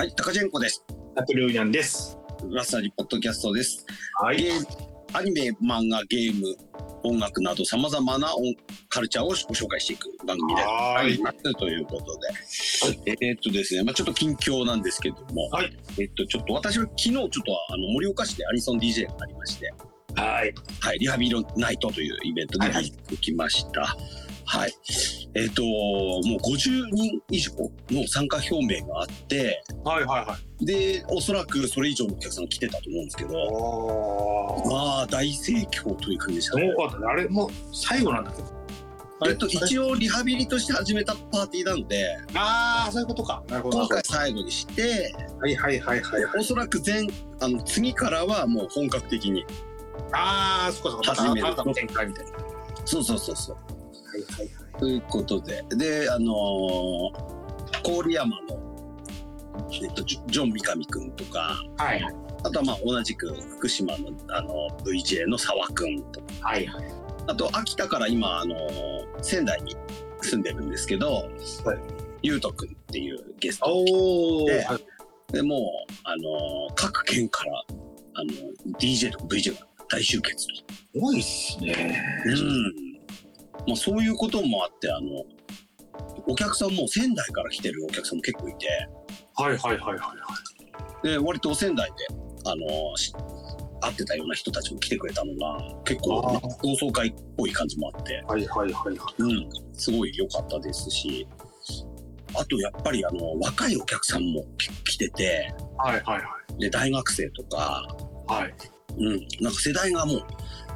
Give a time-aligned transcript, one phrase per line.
[0.00, 0.82] はい、高ジェンコです。
[1.14, 2.16] ナポレオニャンです。
[2.50, 3.84] ラッサリポッドキャストです。
[4.14, 4.50] はゲ。
[4.50, 4.66] ーム
[5.12, 6.56] アニメ、漫画、ゲーム、
[7.02, 8.54] 音楽など様々な音
[8.88, 11.18] カルチャーをご紹介していく番組ではありい。
[11.18, 12.18] ますということ
[13.04, 13.12] で。
[13.20, 19.70] えーっとですね、まあちょっと近況なんですけども、はいえっと、ちょっと私は昨日ちょっとあの盛岡市でアニソン DJ がありまして、
[20.14, 20.54] はい。
[20.80, 23.94] はい、リハビリナイトというイベントにはい行ってきました。
[24.46, 24.72] はい。
[25.34, 27.52] えっ、と、もう50人以上
[27.90, 30.66] の参加表明があって、はいはいはい。
[30.66, 34.70] で、おそらくそれ以上のお客さんが来てたと思うんですけど、おー。
[34.70, 36.74] まあ、大盛況という感じでしたね。
[36.76, 37.06] かったね。
[37.06, 38.42] あれ、もう最後なんだけ？
[38.42, 38.60] ど。
[39.26, 43.42] えっと、一応リハビリとして始めたパーティーなので、ああ、そういうことか。
[43.48, 43.78] なるほど。
[43.80, 46.24] 今回最後にして、はいはいはいはい。
[46.38, 47.06] おそらく前、
[47.40, 49.44] あの、次からはもう本格的に。
[50.12, 51.02] ああ、そこそこ。
[51.04, 52.32] 始める新たな展開みたいな。
[52.32, 52.38] は
[52.86, 53.56] そうそうそうそう。
[54.18, 54.59] いはいはい。
[54.80, 57.40] ということで、で、あのー
[58.02, 58.58] 郡山の、
[59.82, 62.02] えっと、ジョン三上くんとか、はい
[62.42, 63.28] あとはまあ同じく
[63.58, 66.84] 福島のあの VJ の沢くんとか、はいはい。
[67.28, 69.76] あと秋田から今、あのー仙台に
[70.22, 71.28] 住んでるんですけど、はい
[72.22, 74.46] ゆうとくんっていうゲストおお。
[74.46, 77.52] ではいでもう、あのー各県から、
[78.14, 78.32] あの
[78.78, 80.54] DJ とか VJ が大集結と。
[80.54, 82.02] すごいっすね。
[82.24, 82.90] うん。
[83.66, 85.24] まあそういうこともあって、あの、
[86.26, 88.66] お客さんも仙台から来てるお客さんも結構いて、
[89.34, 90.14] はいはいはいはいは
[91.04, 91.08] い。
[91.08, 91.94] で、割と仙台で、
[92.44, 93.12] あの、し
[93.80, 96.20] 会ってたような人たちも来てくれたのが、結構、
[96.62, 99.22] 同窓会っぽい感じもあって、はいはいはいはい。
[99.22, 101.26] うん、すごい良かったですし、
[102.34, 106.22] あとやっぱりあの、若いお客さんもき来てて、はいはい
[106.60, 107.86] で、大学生とか、
[108.28, 108.42] はい。
[108.42, 108.54] はい。
[108.98, 110.24] うん、なんか世代がもう、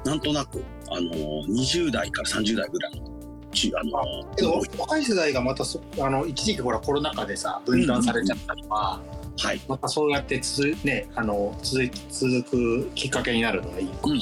[0.04, 1.10] なんとなく、あの、
[1.46, 3.10] 20代から30代ぐらいの、
[3.52, 9.00] ちあの、けど若い世代がまたそあの一時期ほらコロナ禍でさ分断されちゃったりとか、
[9.38, 9.60] はい。
[9.68, 13.86] またそうやって続,、ね、あの続い続くきっかけになるのがいい。
[13.86, 14.20] うんうんうん。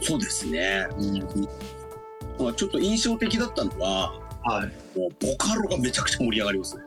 [0.00, 0.86] そうですね。
[2.38, 4.12] まあちょっと印象的だったのは、
[4.44, 4.98] はい。
[4.98, 6.82] もうボカロがめちゃくちゃ盛り上がりますね。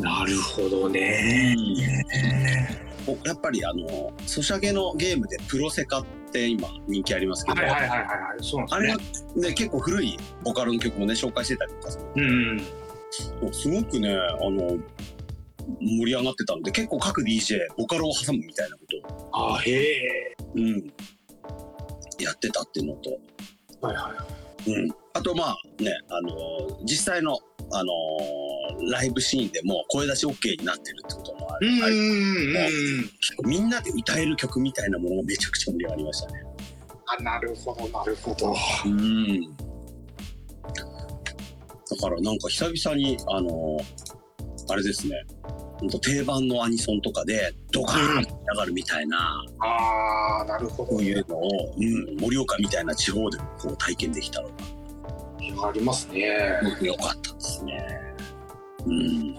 [0.00, 1.54] なるほどね。
[3.24, 8.42] やっぱりあの、ソシャゲのゲームでプロセカって今人気ありますけど、はいはいはいはいはい。
[8.42, 9.04] そうあれなんで
[9.36, 11.94] がね、結構古いボカロの曲もね、紹介してたりとか。
[12.16, 12.56] うん。
[12.56, 12.62] も
[13.48, 14.78] うすごくね、あの、
[15.80, 18.82] 盛り上がってたので、結構各 DJ、ボカロを挟むみたいなこ
[19.30, 20.36] とを、あへえ。
[20.54, 20.92] うん、
[22.18, 23.10] やってたっていうのと、
[23.80, 24.14] はいは
[24.66, 24.70] い。
[24.70, 24.90] うん。
[25.12, 27.38] あと、まあね、あの実際の、
[27.72, 27.92] あの
[28.90, 31.68] ライブシーンでも声出し OK になってるってこともある。
[31.68, 36.42] うんあれうみんなで歌える曲みたいなものがめちゃくちゃ盛り上がりましたね。
[37.18, 38.54] あなるほどなるほど。
[38.84, 39.40] うん。
[41.90, 43.78] だからなんか久々に、あの
[44.68, 45.16] あれですね、
[46.02, 50.90] 定番のアニソンとかでドカーンって上がるみたいな、ああなるほど。
[50.90, 54.54] こういうのを、うん、盛岡みたいな地方でもこう体験できたのが
[55.62, 56.58] ありますね。
[56.80, 58.00] 良かったですね。
[58.86, 59.36] うん。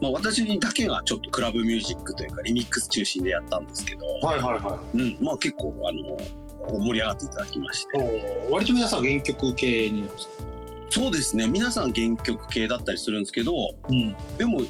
[0.00, 6.16] まあ私だけがちょっとクラブミュージックというかリミックス中心でやったんですけど、はいはいはうん、まあ結構あの
[6.78, 8.48] 盛り上がっていただきまして。
[8.50, 10.08] 割と皆さん原曲系に。
[10.90, 11.46] そうですね。
[11.46, 13.52] 皆さん原曲系だったりするんですけど、
[13.88, 14.16] うん。
[14.38, 14.62] でも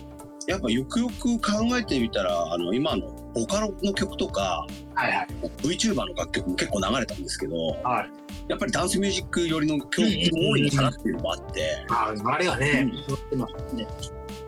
[0.46, 5.26] やっぱよくよく考えてみたら、あの今のボカロの曲とか、はいはい
[5.62, 8.10] VTuber の楽曲も結構流れたんですけど、はい。
[8.50, 12.92] やっぱりダンスミュージック寄りの曲も多いのかなっていうのもあって、ああれがね。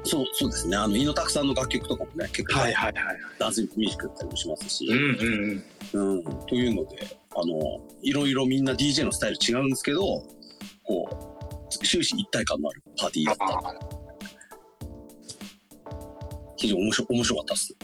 [0.02, 0.76] そう、そうですね。
[0.76, 3.16] あの、井野拓さんの楽曲とかもね、結構はいはいはい。
[3.38, 5.64] ダンスミュージックだったりもしますし、うんうん
[5.94, 6.16] うん。
[6.16, 10.00] うん、というので、あの、いろいろみんな DJ のスタイル違うんですけど、
[10.82, 11.08] こ
[11.70, 13.44] う、終始一体感のあるパーティーだった。
[13.46, 13.74] あ
[16.56, 17.76] 非常に面白面白かったっす。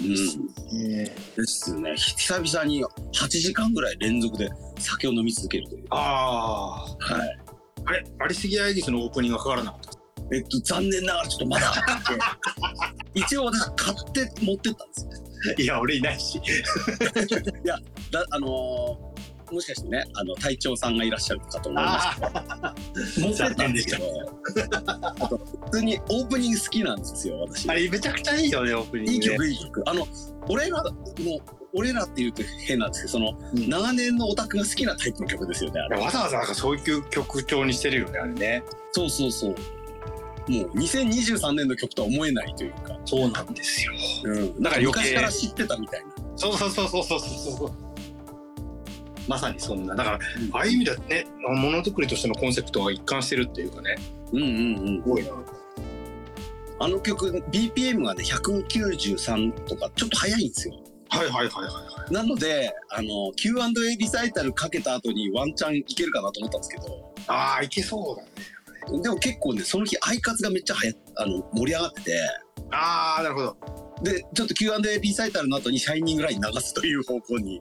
[0.00, 0.78] うん。
[0.80, 1.04] うね。
[1.36, 1.94] ですね。
[1.96, 4.48] 久々に8時間ぐらい連続で
[4.78, 5.84] 酒を飲み続けるという。
[5.90, 7.14] ああ。
[7.14, 7.38] はい。
[7.84, 9.98] あれ、アリスギア・エギスのオープニングがかからなかった？
[10.36, 11.72] えっと、残念ながらちょっとまだ
[13.14, 15.04] 一応私買って持ってったんです
[15.48, 15.54] よ。
[15.56, 16.38] いや、俺いないし。
[18.12, 19.17] だあのー
[19.50, 24.04] もしかしてね、あの、隊長さんがいらっしゃるかと思いますけど、持ってったんですけど、
[25.20, 27.68] あと、普通にオープニング好きなんですよ、私。
[27.68, 29.14] あれ、めちゃくちゃいいよね、オープニング、ね。
[29.14, 29.82] いい曲、いい曲。
[29.86, 30.06] あの、
[30.48, 30.90] 俺らの、
[31.74, 36.00] 俺らって言うと変なんですけど、その、うん長年のオタクが好きなタイプの曲ですよね、あれ。
[36.00, 38.62] わざわざなんかそういう曲調にしてるよね、あれね。
[38.92, 39.54] そうそうそう。
[40.50, 43.92] もう2023年の曲とは思えないというか、そうなんですよ。
[44.24, 46.06] うん、だから余計昔から知ってたみたいな。
[46.36, 47.87] そうそうそうそうそうそう。
[49.28, 49.94] まさにそんな。
[49.94, 53.96] だから、うんああいう意味ではね、ものづくりとしてのコンセプトが一貫してるっていうかね。
[54.32, 55.02] うんうんうん。
[55.02, 55.30] すごいな。
[56.80, 60.74] あの曲 BPM がね193とかちょっと速いんですよ
[61.08, 62.12] はいはいはいはいはい。
[62.12, 68.22] なのであの Q&A リサイタルかけた後にワンチャンいけるかなと思ったんですけどああ、いけそうだ
[68.92, 69.02] ね。
[69.02, 72.12] でも結構ねその日アイカツがめっちゃはやあの盛り上がってて
[72.70, 73.56] ああ、なるほど。
[74.02, 77.60] でちょっと Q&A リサイタルの後に「シャイニングライン」流すという方向に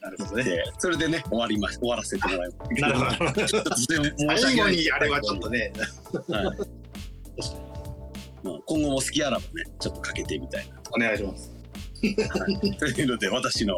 [0.00, 0.44] なるほどね。
[0.44, 3.46] でそれでね終わりま終わらせてもらいましたなるほど。
[3.46, 3.86] ちょっと申し
[4.38, 5.72] 最後にあれはちょっとね。
[6.28, 6.58] はい
[8.42, 11.52] まあ、今後も好きあらばねちょっとかけてみたいなお願いします。
[12.78, 13.74] というので私の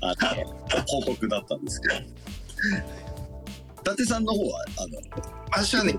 [0.00, 1.98] あの報告だったんですけど伊
[3.88, 5.98] 達さんの方はあの私はね、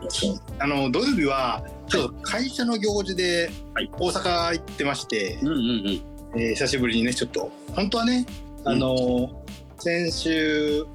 [0.60, 3.90] あの土曜日はちょっと会社の行事ではい。
[4.00, 6.02] 大阪行ってまして、うんうんうん。
[6.36, 8.26] えー久しぶりにねちょっと本当はね
[8.66, 9.44] あの、
[9.80, 10.86] 先週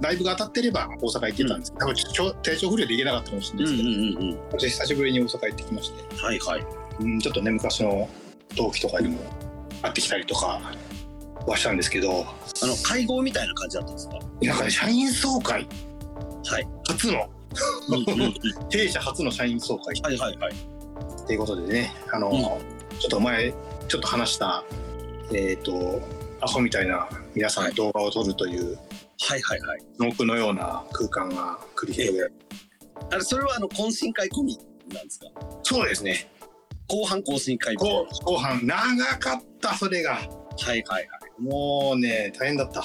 [0.00, 6.66] ライブが当たってれば大阪行ってたんですけど、多分ちょっと体調不良で行けなかったかもしれうんうんないですけど、うんうん私久しぶりに大阪行ってきまして、はいはい。
[7.00, 8.08] うん、ちょっとね昔の
[8.56, 9.18] 同期とかにも
[9.80, 10.60] 会ってきたりとか
[11.46, 12.26] はしたんですけど。
[12.62, 14.18] あの会合みたいな感じだったんですか？
[14.42, 15.66] なんかね社員総会
[16.44, 16.68] はい。
[16.88, 17.28] 初の？
[18.70, 20.00] 弊社初の社員総会。
[20.02, 20.52] はいはいはい。
[20.52, 22.36] っていうことでねあの、うん。
[22.98, 23.52] ちょっと前
[23.88, 24.64] ちょっと話した
[25.34, 26.00] えっ、と
[26.40, 28.76] アホみたいな皆さんの動画を撮るという
[29.20, 29.80] はいはいはい。
[29.98, 32.32] 僕のような空間が繰り広げられ
[33.12, 34.58] あれそれはあの懇親会込み
[34.92, 35.26] なんですか？
[35.62, 36.28] そうですね。
[36.88, 38.66] 後半懇親会後後半。
[38.66, 40.14] 長かったそれが。
[40.14, 41.08] はいはい。
[41.38, 42.82] もうね大変だった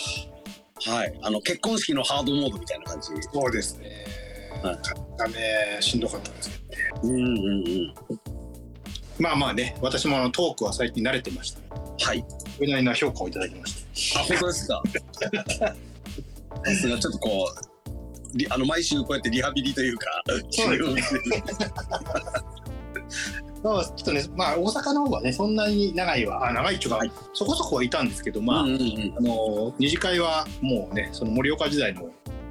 [0.85, 0.97] はい。
[0.97, 3.07] はいあの結婚式のハードモードみたいな感じ。
[3.33, 4.05] そうですね。
[4.63, 4.79] はい。
[5.17, 7.33] ダメしんどかったんですけどうんうんう
[7.71, 7.93] ん。
[9.19, 11.59] まあまあね私もあのトークは最近慣れてました。
[12.05, 12.23] はい。
[12.55, 14.81] それなりな評価をいただきましてあ本当ですか？
[16.65, 17.51] さすがちょっとこ
[18.33, 21.21] うリあの毎週こうやってリハビリというかそうですね
[23.63, 24.23] まあちょっとね。
[24.35, 27.11] まあ大阪の方はねそんなに長いはあ長いっていうか、はい。
[27.33, 29.13] そこそこはいたんですけどまあ、うんうんうん。
[29.17, 32.09] あの二次会はもうねその盛岡時代の、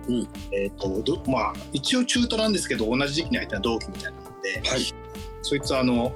[0.09, 0.29] うん。
[0.53, 4.81] えっ、とどまあ一応中途なんですけど同じ時期に入った同期みたいなので、はい。
[5.43, 6.13] そいつはあの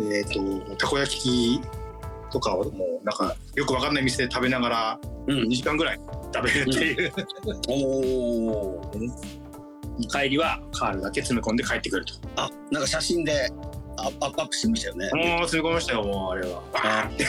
[0.00, 1.60] えっ、とたこ焼き
[2.30, 5.38] とかをもうなんかよくわかんない店で食べながらうん。
[5.44, 6.00] 2時間ぐらい
[6.34, 7.12] 食べるっていう、
[7.68, 7.74] お
[8.80, 8.90] お
[10.10, 12.14] 帰りはカールだけ詰め込んで帰ってくると。
[12.36, 13.48] あなんか写真で
[13.96, 15.10] アップアップしてましたよね。
[15.14, 16.62] もう詰め込みましたよもうあれは。
[16.72, 17.10] バー。
[17.10, 17.24] ンって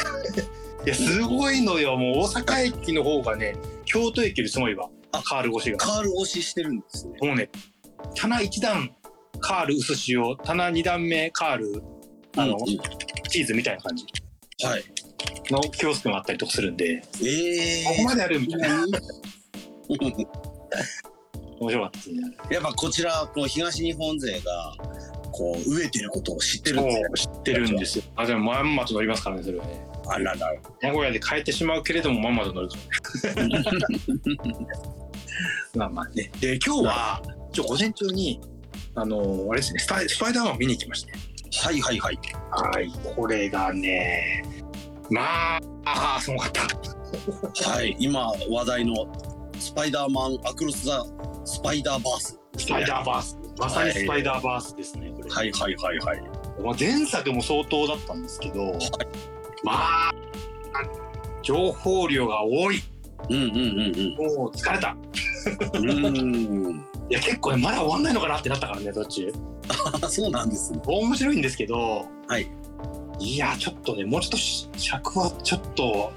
[0.86, 4.90] いやすごいのよもう大阪駅の方がね京都駅よりすごいわ。
[5.12, 5.78] あカール越しが。
[5.78, 7.18] カール押ししてるんですね。
[7.22, 7.50] もうね
[8.16, 8.92] 棚1段
[9.40, 11.84] カール薄塩棚2段目カール
[12.38, 12.66] あの、うんうん。
[13.30, 14.06] チーズみたいな感じ。
[14.64, 14.84] はい。
[15.52, 17.04] のキオスクがあったりとかするんで。
[17.24, 18.86] ええここまであるみたいな。
[18.86, 19.02] ー
[21.60, 22.22] 面白かったですね
[22.52, 24.76] やっぱこちらこの東日本勢が
[25.36, 28.06] こう飢えてることを知ってるんで知ってるんですよ。
[28.16, 29.86] あでもまんまと乗りますからねそれはね。
[30.08, 30.54] あらら。
[30.82, 32.70] 名古屋で帰ってしまうけれどもまんまと乗る
[35.76, 36.32] まあまあね。
[36.40, 37.22] で今日は
[37.52, 38.40] ちょ午前中に
[38.96, 41.12] あのあれですねスパイスパイダーマン見に行きまして。
[41.62, 42.20] はいはいはい。
[42.52, 42.90] はい。
[43.14, 44.42] これがね
[45.10, 46.62] まああーすごかった。
[47.70, 47.94] はい。
[48.00, 48.94] 今話題の
[49.60, 51.06] スパイダーマンアクロス・ザ・
[51.44, 52.40] スパイダーバース。
[52.58, 56.22] スパイダーバースまさにスパイダーバースですねこれ、はいはいはいはい。
[56.64, 58.74] まあ、前作も相当だったんですけど、
[59.64, 60.12] まあ
[61.42, 62.82] 情報量が多い。
[63.30, 63.44] うんうん
[64.20, 64.96] うんもう疲れた。
[65.74, 66.86] うんうん。
[67.10, 69.32] いや結構ねまだ終わんないのかなってなったからねどっち？
[70.02, 70.72] あ そうなんです。
[70.74, 72.48] ね面白いんですけどはい。
[73.20, 76.12] いやちょっとねもうちょっとし尺はちょっと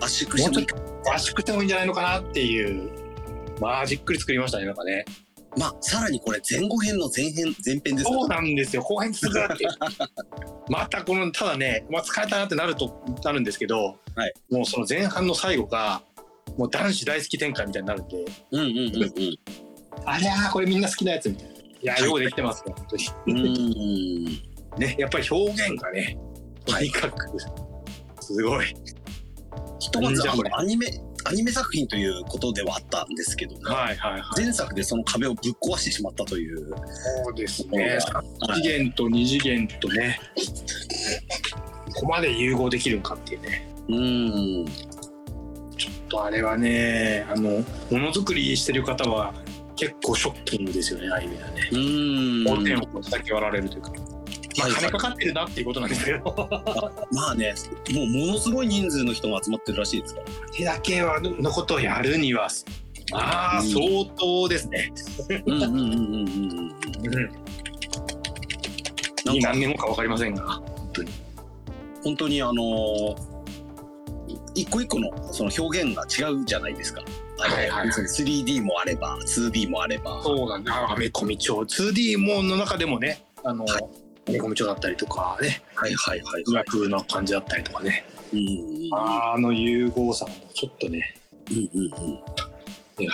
[0.00, 0.66] 圧縮してもいい。
[0.66, 0.76] か
[1.14, 2.90] 圧縮してもいいんじゃないのかなっていう
[3.60, 5.04] まあじっくり作りましたねなんかね
[5.56, 8.82] まあさらにこれ前後編の前編前編ですかそうなんですよ。
[8.82, 9.66] 後編続くって。
[10.68, 14.34] またこのただね、まあ、疲れたなってなるとなるんですけど、はい。
[14.50, 16.02] もうその前半の最後が
[16.56, 18.24] もう男子大好き展開みたいになるんで。
[18.52, 19.38] うんうんうん
[20.04, 21.54] ありゃーこれみんな好きなやつみたいな。
[21.54, 22.04] いやはい。
[22.04, 23.04] ようできてますよ本当に。
[23.26, 24.24] うんうん。
[24.78, 26.16] ねやっぱり表現がね
[26.64, 26.84] とはい。
[26.84, 27.26] にかく。
[28.20, 28.66] すごい。
[29.80, 30.86] ひとまずアニメ
[31.28, 34.22] アニメ作品ということではあったんですけどもはいはいはい。
[34.44, 36.68] 前作でその壁をぶっ壊してしまったという。
[36.68, 36.74] そ
[37.30, 37.78] うですね。
[37.78, 40.18] ね3次元と2次元とね
[41.94, 43.68] ここまで融合できるんかっていうね。
[43.88, 44.66] うん。
[45.76, 49.34] ちょっとあれはねあのものづくりしてる方は
[49.76, 51.68] 結構ショッキングですよねああいう意味ではね。
[51.72, 52.44] うん。
[52.44, 53.92] 横点をこう叩き割られるというか、
[54.58, 56.48] まあ、はい金かかってるなっていうことなんですけど。
[57.12, 57.54] まあね
[57.92, 60.26] もうものすごい人数の人が集まってるらしいですから。
[60.52, 62.48] 手だけはのことをやるには。
[63.10, 63.68] まあうん。
[63.68, 63.80] 相
[64.16, 64.92] 当ですね、
[65.46, 66.28] うんうんうんうんうん
[67.06, 67.48] うん
[69.24, 70.42] 何年後か分かりませんが。
[70.44, 71.10] 本当に。
[72.04, 73.38] 本当にあのー
[74.54, 77.02] 一個一個のその表現が違うじゃないですか。
[77.38, 77.86] はいはいはい。
[77.86, 80.20] 別に 3D もあれば 2D もあれば。
[80.22, 85.62] そうなんだアメコミ帳 2D もの中でもねあの、はいアメコミ帳だったりとかね。
[85.74, 86.64] はいはいはい宇はい。
[86.64, 88.04] 楽の感じだったりとかね。
[88.32, 91.14] うんうんあの融合さもちょっとね。
[91.50, 93.02] うんうんうん。
[93.02, 93.10] いや。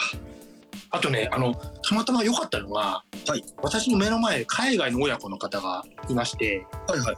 [0.90, 3.44] あとねあのたまたま良かったのが、はい。
[3.62, 7.16] 私の目の前海外の親子の方がいましてはいはい。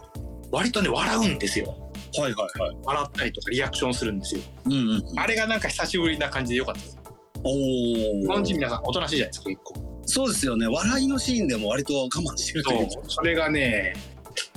[0.51, 1.75] 割とね笑うんですよ。
[2.19, 2.77] はいはいはい。
[2.85, 4.43] 笑ったりとかリアクションするんですよ。
[4.67, 4.79] うんうん
[5.11, 5.19] うん。
[5.19, 6.99] あれがなんか久しぶりな感じで良かったです。
[7.43, 8.59] お日本人お。
[8.59, 10.67] 皆さんおとなしいじゃないですか結構そうですよね。
[10.67, 12.93] 笑いのシーンでも割と我慢してるというか。
[13.09, 13.95] それがね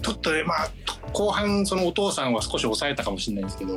[0.02, 0.70] ちょっとねまあ
[1.12, 3.76] 後半そのお父さんは少し抑えたかもしれないんですけど、う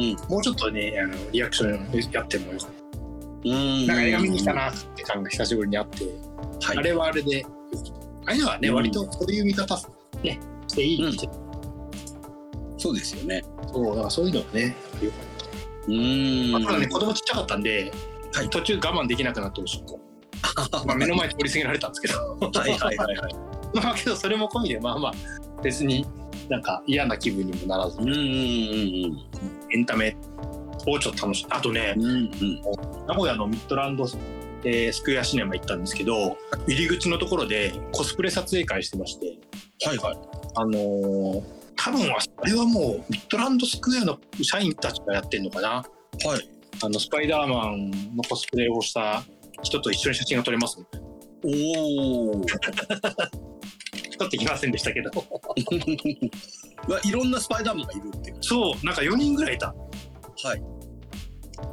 [0.00, 0.16] ん。
[0.28, 2.70] もうちょっとねあのリアクションやってもよかっ
[3.46, 3.86] うん。
[3.86, 6.04] たなんか映画見に来たなって感が久しぶりにあって、
[6.60, 6.78] はい。
[6.78, 7.44] あれはあれで。
[8.26, 8.74] ああいうのはね、うん。
[8.76, 9.76] 割とそういう見方
[10.22, 10.38] ね。
[10.68, 11.16] していい、うん。
[12.78, 13.42] そうですよね。
[13.72, 15.16] そうだからそういうのはねよか
[15.86, 16.56] うーん。
[16.56, 17.92] った、ただね子供ちっちゃかったんで、
[18.32, 18.50] はい。
[18.50, 20.00] 途中我慢できなくなっておしっこ、
[20.86, 23.34] まあ、目の前通り過ぎられたんですけどはいはいはいはい。
[23.74, 25.14] まあけどそれも込みでまあまあ
[25.62, 26.06] 別に
[26.48, 28.22] なんか嫌な気分にもならずうんうんうん
[29.72, 30.16] エンタメ
[30.86, 32.04] をちょっと楽しいあとねうん。
[32.04, 32.26] うんうん。
[33.06, 34.06] 名古屋のミッドランド、
[34.64, 36.36] えースクエアシネマ行ったんですけど
[36.66, 39.38] 入り口のところでコスプレ撮影会してまして
[39.86, 40.18] はいはい。
[40.56, 41.42] あのー
[41.76, 45.84] 多分はあれはもうミッドランドスクエアの社員たちがやってんのかなは
[46.38, 46.48] い。
[46.82, 49.22] あのスパイダーマンのコスプレをした
[49.64, 50.86] 人と一緒に写真が撮れます、ね、
[51.44, 52.44] おお。
[54.16, 55.10] 撮ってきませんでしたけど
[56.88, 58.36] まあいろんなスパイダーマンがいるっていう。
[58.40, 59.74] そうなんか4人ぐらいいた
[60.44, 60.62] はい。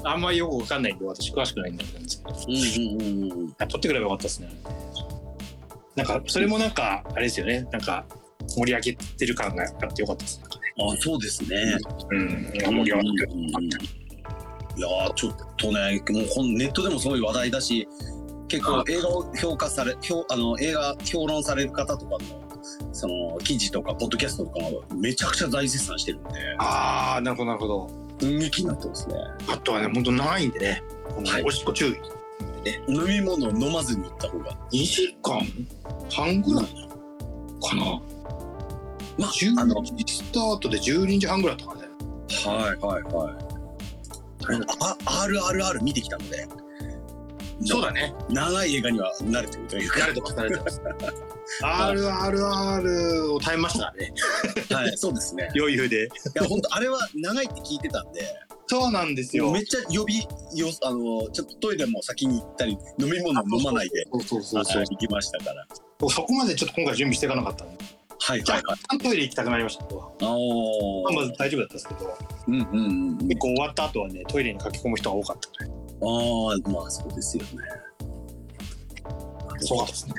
[0.04, 3.56] あんまりよくわかんないんで私詳しくないんですけどうんうんうんうん。
[3.60, 4.50] あ撮ってくればよかったですね
[5.96, 8.06] なんかそれもなんかあれですよねなんか
[8.48, 10.46] 盛り上げてる感があってよかったですね
[10.80, 11.78] あ、そうですね。
[12.12, 14.01] うん盛り上がってるうんうんうん
[14.78, 17.88] いやーちょっとね、もうネットでもすごい話題だし、
[18.48, 22.20] 結構映画を評価され、評あの映画評論される方とかの
[22.94, 24.60] その記事とかポッドキャストとか
[24.96, 27.90] めちゃくちゃ大絶賛してるんで、ああなるほどなるほど。
[28.20, 29.16] 人気になってますね。
[29.48, 30.84] あとはね本当長いんでね、
[31.46, 31.96] おしっこ注意。
[32.88, 34.52] 飲み物を飲まずに行った方が。
[34.72, 35.42] 2時間？
[36.12, 36.66] 半ぐらい
[37.62, 38.02] かな？
[39.18, 41.90] まあ、あ12の、時スタートで12時半ぐらいだったかね。
[42.46, 43.51] はいはいはい。
[44.80, 46.48] あ、RRR 見てきたので、
[47.64, 48.14] そうだね。
[48.30, 50.00] 長い映画には慣れてるというか。
[50.00, 50.82] 慣れてます慣れてます。
[51.64, 54.14] RRR を耐えましたね。
[54.72, 55.50] はい、そうですね。
[55.56, 56.06] 余裕で。
[56.06, 58.22] いや、本当あれは長いって聞いてたんで、
[58.68, 59.52] そうなんですよ。
[59.52, 64.78] めっちゃ呼びよ、あの、ちょっとトイレも先に行ったり、飲み物飲まないで、そうそうそうそう。
[64.78, 65.66] はい行きましたから。
[66.10, 67.84] そこまでちょっと今回準備していかなかったんで
[68.32, 68.64] はいはいはい。
[68.66, 73.28] 若干トイレ行きたくなりましたまあまず大丈夫だったんですけどうんうんうん。
[73.28, 75.72] 結構終わった後はねトイレに駆け込む人が多かったね
[76.02, 77.50] ああ、まあそうですよね。
[79.60, 80.16] そうかですね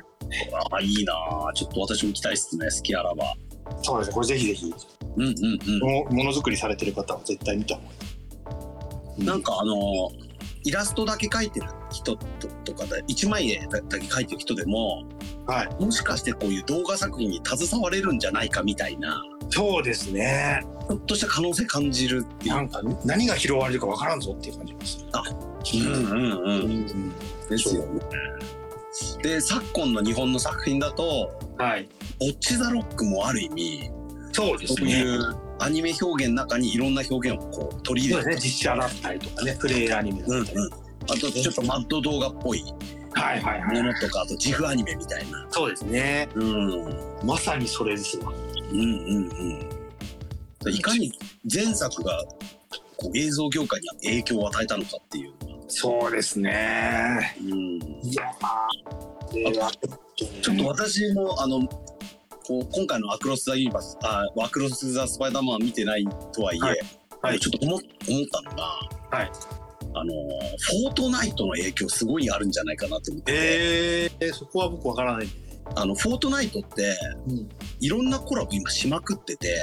[0.70, 1.12] ああ、いいな
[1.48, 3.34] あちょっと私も行きたいっすね、好きあらば。
[3.82, 4.74] そうですねこれぜひぜひ
[5.16, 5.80] うんうんうん。
[5.80, 7.88] もものづくりされてる方は絶対見た方が
[9.18, 9.74] いいなんかあの
[10.64, 12.26] イラストだけ描いてる人と
[12.64, 15.04] とかで一枚絵だけ描いてる人でも
[15.46, 15.84] はい。
[15.84, 20.64] もしかしてこういう動画作品に携われるんじゃないかみたいなそうですね。
[20.88, 22.54] ちょっとした可能性感じるっていう。
[22.54, 25.92] なんか何が拾われるかわからんぞっていう感じがする。
[25.92, 26.42] うんうんう。
[26.44, 27.12] うんん。
[27.50, 28.00] ですよね。
[29.22, 31.88] で昨今の日本の作品だとはい
[32.20, 33.90] 「ボッチ・ザ・ロック」もある意味
[34.32, 38.36] そうですそういうアニメ表現の中にいろんな表現をこう取り入れて、ね。
[38.36, 40.70] 実写だったりとかねプレイアニメだったり、うんうん、
[41.04, 42.64] あとちょっとマッド動画っぽい。
[43.14, 45.46] はいはいはものとかあと自負アニメみたいな。
[45.50, 46.28] そうですね。
[46.34, 46.96] うん。
[47.24, 48.32] まさにそれですわ。
[48.72, 49.66] うんうん
[50.64, 50.72] うん。
[50.72, 51.12] いかに
[51.52, 52.24] 前作が
[52.96, 55.32] こう映像業界に影響を与えたのかっていう。
[55.68, 57.34] そうですね。
[57.40, 58.24] うん、いや
[60.42, 61.66] ちょっと私もあの
[62.46, 66.78] こう今回の「アクロス・ザ・ユニバース」あ「アクロス・ザ・スパイダーマン」見てないとはいえ、はい。
[67.22, 67.40] はい。
[67.40, 67.82] ちょっと思思っ
[68.30, 68.62] たのが、
[69.10, 69.30] はい
[69.94, 75.28] あのフォートナイトの影響すごいあるんじゃないかなと思って、えー、そこは僕わからない。
[75.74, 76.96] あのフォートナイトって
[77.28, 77.48] うん。
[77.80, 79.56] いろんなコラボ今しまくってて。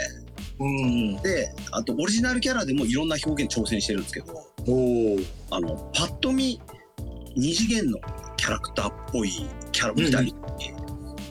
[0.59, 4.33] うんであとオリジナルキャラでもいろんな表現挑戦してるんですけど。
[4.67, 5.17] おお
[5.51, 6.61] あのパッと見
[7.35, 7.99] 二次元の
[8.35, 9.31] キャラクターっぽい
[9.71, 10.35] キャラみたいに、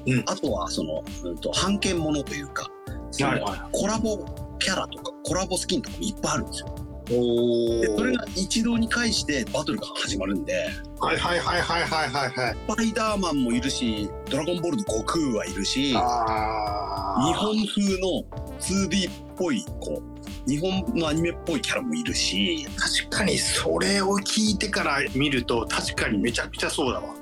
[0.07, 0.25] うん。
[0.26, 2.71] あとはその、うん、と半券ものというか
[3.11, 4.25] そのはいはコラボ
[4.59, 6.88] キャラとかコラボスキンとかもいっぱいあるんですよ。
[7.10, 10.68] おでそれが一堂に会してバトルが始まるんで。
[11.00, 12.30] はいはいはいはいはいはい。
[12.30, 18.24] はいスパイダーマンもいるしドラゴンボールの悟空はいるしあ日本風の
[18.60, 22.66] 2D っぽいこう日本のアニメっぽいキャラもいるし
[23.04, 27.14] 確かにそれを聞いてから見ると確かにめちゃくちゃそうだわ。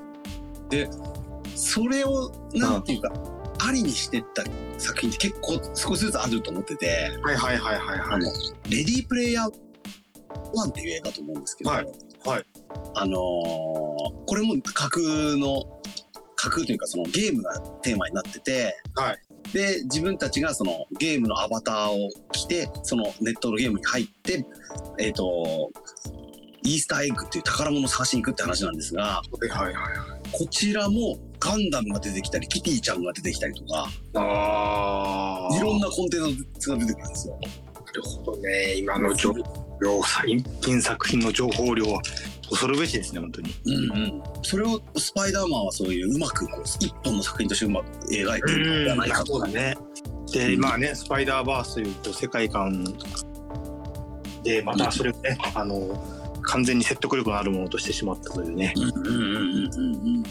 [1.55, 3.13] それをなんていうか、
[3.67, 4.45] ありにしてった
[4.79, 7.11] 作品って結構少しずつあると思ってて。
[7.23, 8.09] はいはいはいはいはい。
[8.11, 8.27] あの
[8.69, 9.66] 「レディープレイヤー
[10.37, 11.87] 1」っていう映画だと思うんですけど、はい。
[12.25, 12.47] はい。
[12.95, 13.17] あのー
[14.29, 15.63] これも架空の
[16.35, 19.19] 架空というかそのゲームがテーマになってて、はい。
[19.53, 24.45] で自分たちがそのゲームのアバターを着てそのネットのゲームに入って
[24.99, 25.71] えっ、と
[26.65, 29.75] イースターエッグっていう宝物を探しに行くって話なんですがはいはいはい。
[30.33, 37.39] こちらもガンダムが出てきたりキティちゃんが出てきたりとかあいろんなコンテンツが出てくるんですよ。
[37.41, 38.75] なるほどね。
[38.75, 42.01] 今の情報量最近作品の情報量は
[42.49, 43.55] 恐るべしですね本当に。
[43.67, 49.33] うんうん、それをスパイダーマンはそういううまくこう一本の作品としてうまく描いてるんじゃないかと。
[49.33, 49.77] そうだね。
[50.33, 52.85] でまあねスパイダーバースというこう世界観
[54.43, 56.03] でまたそれをねあの
[56.43, 58.73] 完全に説得力のあるものとしてしまったというね。
[58.77, 60.17] うんうんうんうん。
[60.17, 60.23] うん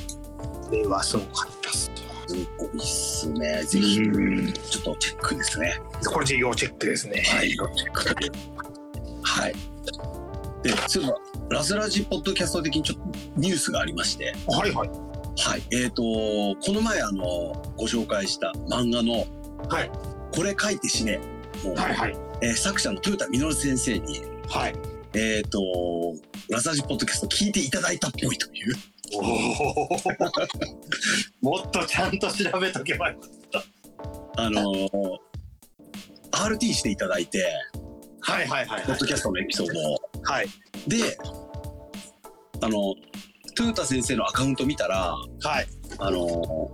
[0.66, 1.70] これはすごかった。
[1.70, 1.92] っす
[2.28, 3.64] すごいっすね。
[3.64, 4.52] ぜひ、うん。
[4.52, 5.80] ちょっとチェックですね。
[6.12, 7.24] これ要チェックですね。
[7.28, 8.55] はい、チェック。
[9.36, 9.54] はい。
[10.64, 11.18] で、そういえば、
[11.58, 14.90] ラズラジポッドキャスト的にちょっとニュースがありまして、はいはい
[15.38, 15.62] はい。
[15.72, 19.26] えっ、と、この前、あの、ご紹介した漫画の、
[19.70, 19.92] はい
[20.34, 21.20] これ書いて死ね。
[21.76, 24.74] はいはいえー作者の豊田稔先生に、はい
[25.14, 25.60] えっ、と、
[26.50, 28.76] ラズラジポッドキャスト聞いていただいたっぽいという。
[29.14, 29.90] おお
[31.58, 33.20] もっとちゃんと調べとけばよ
[34.36, 34.90] あのー
[36.32, 37.40] RT していただいて、
[38.28, 39.98] はいはいはいポッドキャストのエピソードを。
[40.24, 40.48] はい
[40.88, 41.18] で、
[42.62, 42.94] あの、
[43.58, 45.68] 豊田先生のアカウント見たら、はい
[46.00, 46.72] あの、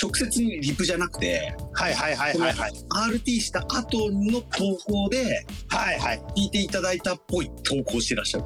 [0.00, 2.72] 直接にリプじゃなくて、はいはいはいはいはい
[3.14, 8.44] RT した後の投稿ではいはい聞いていただいたっぽい投稿してらっしゃる。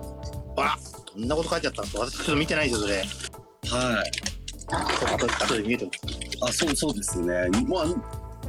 [1.16, 2.04] どんなこと書いてあったんですか？
[2.06, 2.96] 私ちょっと見てないですよそれ
[3.78, 4.10] はい。
[6.40, 7.34] あ、そうそうですね。
[7.68, 7.84] まあ、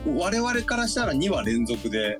[0.07, 2.17] 我々からしたら2話連続で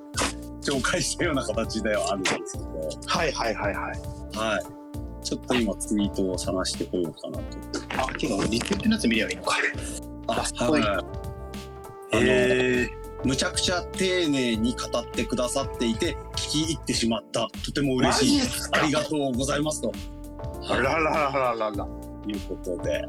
[0.66, 4.38] 紹介したような形ではあるんですけど、はいはいはいはい。
[4.38, 5.24] はい。
[5.24, 8.04] ちょっと今ツイートを探してこようかなと。
[8.04, 9.58] あていうかリツイートのやつ見ればいいのか。
[10.28, 10.82] あ、すごい。
[10.82, 11.02] は
[12.14, 12.18] い。
[12.18, 12.90] へえ
[13.24, 17.48] むちゃくちゃ丁寧に語ってくださっていて聞き入ってしまった。
[17.66, 18.40] とても嬉しい。
[18.42, 19.92] すありがとうございますと。
[20.70, 21.88] あらららららら。
[22.28, 23.04] いうことで。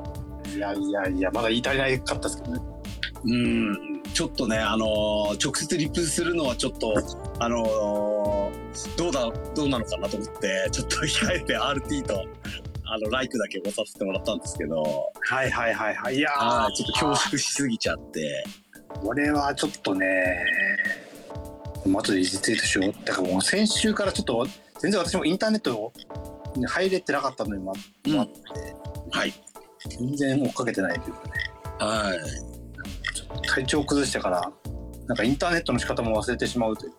[0.54, 2.60] いやいやいやまだ言い足りないかったですけどね。
[3.24, 6.94] うんちょっとねあのー直接リプするのはちょっと
[7.38, 12.24] あのーどうだどうなのかなと思ってちょっと控えて RT と
[12.86, 14.82] あのライクだけ押させてもらったんですけど。
[15.20, 16.16] はいはいはいはい。
[16.16, 18.42] いやはいちょっと恐縮しすぎちゃって。
[18.88, 20.06] これはちょっとね
[21.84, 22.94] もう後でリツイートしよう。
[23.04, 24.46] だからもう先週からちょっと
[24.80, 25.92] 全然私もインターネット
[26.56, 28.20] に入れてなかったのにもあうん。
[28.20, 28.32] あって、
[29.10, 29.34] はい。
[29.90, 31.32] 全然追っかけてないというかね。
[31.80, 32.55] はい
[33.46, 34.50] 体調崩してから
[35.06, 36.92] なんかインターネットの仕方も忘れてしまうという。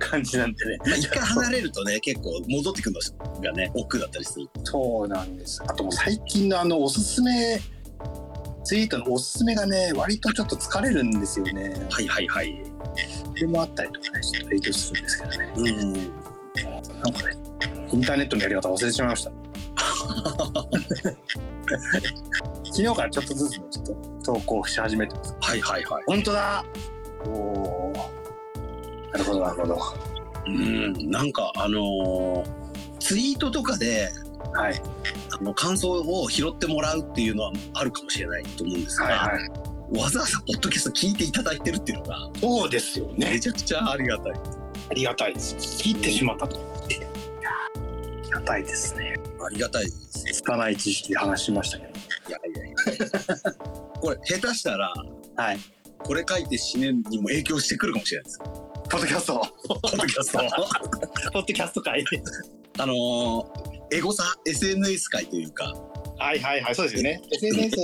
[0.00, 0.78] 感じなんでね。
[0.78, 4.48] まあ一回離れるとね結構戻ってくるのがね億劫だったりする。
[4.64, 5.62] そうなんです。
[5.62, 7.60] あともう最近のあのおすすめ
[8.64, 11.74] ツイートのおすすめがね割とちょっと疲れるんですよね。
[11.90, 12.64] はいはいはい。
[13.28, 15.52] それもあったりとかねちょっと影響するんですけどね。
[15.56, 15.92] うん。
[15.92, 16.04] なん
[17.12, 17.36] かね
[17.92, 19.30] インターネットのやり方忘れてしまいました
[22.76, 23.86] 昨日からちょっとずつねちょっ
[24.22, 25.34] と投稿し始めてます。
[25.40, 26.04] はいはいはい。
[26.06, 26.62] 本当だ。
[27.24, 27.92] おお
[29.12, 29.78] なるほどなるほど。
[30.46, 32.44] うんなんかあのー
[33.00, 34.10] ツイートとかで
[34.52, 34.82] はい。
[35.40, 39.50] あの感想を拾ってもらうっていうのはあるかもしれないと思うんですが、はいはい。
[39.98, 43.30] わざわざポッドキャスト聞いていただいてるっていうのがそうですよね。
[43.30, 44.32] めちゃくちゃありがたい。
[44.90, 45.54] ありがたいです。
[45.82, 46.56] 聞いてしまったと。
[46.58, 46.88] あ
[48.22, 49.14] りがたいですね。
[49.42, 50.24] ありがたいです。
[50.34, 51.92] つかない知識で話しましたけど
[52.28, 52.76] いやいやいや。
[54.00, 54.92] これ下手したら
[55.36, 55.58] はい。
[55.98, 58.38] これ書いて死ねにも影響してくるかもしれないです。
[58.38, 60.38] ポッドキャストポッドキャスト
[61.32, 62.04] ポッドキャスト会。
[62.78, 65.72] あのーエゴサ SNS 界というか。
[66.18, 67.20] はいはいはいそうですよね。
[67.30, 67.76] SNS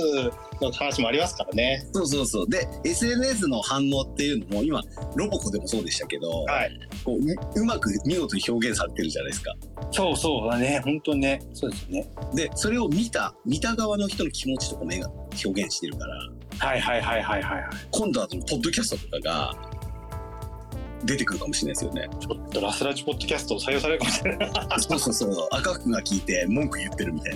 [0.59, 1.87] の話もありますからね。
[1.93, 2.49] そうそうそう。
[2.49, 4.81] で SNS の反応っていうのも今
[5.15, 6.79] ロボコでもそうでしたけど、はい。
[7.05, 9.53] こうううまく見事に表現されてるじゃないですか
[9.93, 15.09] そうそうだね本当にねそうですよねでそれを見た見た側の人の気持ちとかも絵が
[15.45, 16.15] 表現してるから
[16.59, 19.73] はいはいはいはいはいはい今度はそのポッドキャストとかが
[21.05, 22.09] 出てくるかもしれないですよね。
[22.19, 24.51] ちょっとラスラジポッドキャスト採用されるかもしれない。
[24.77, 25.47] そうそうそう。
[25.51, 27.33] 赤福が聞いて文句言ってるみたい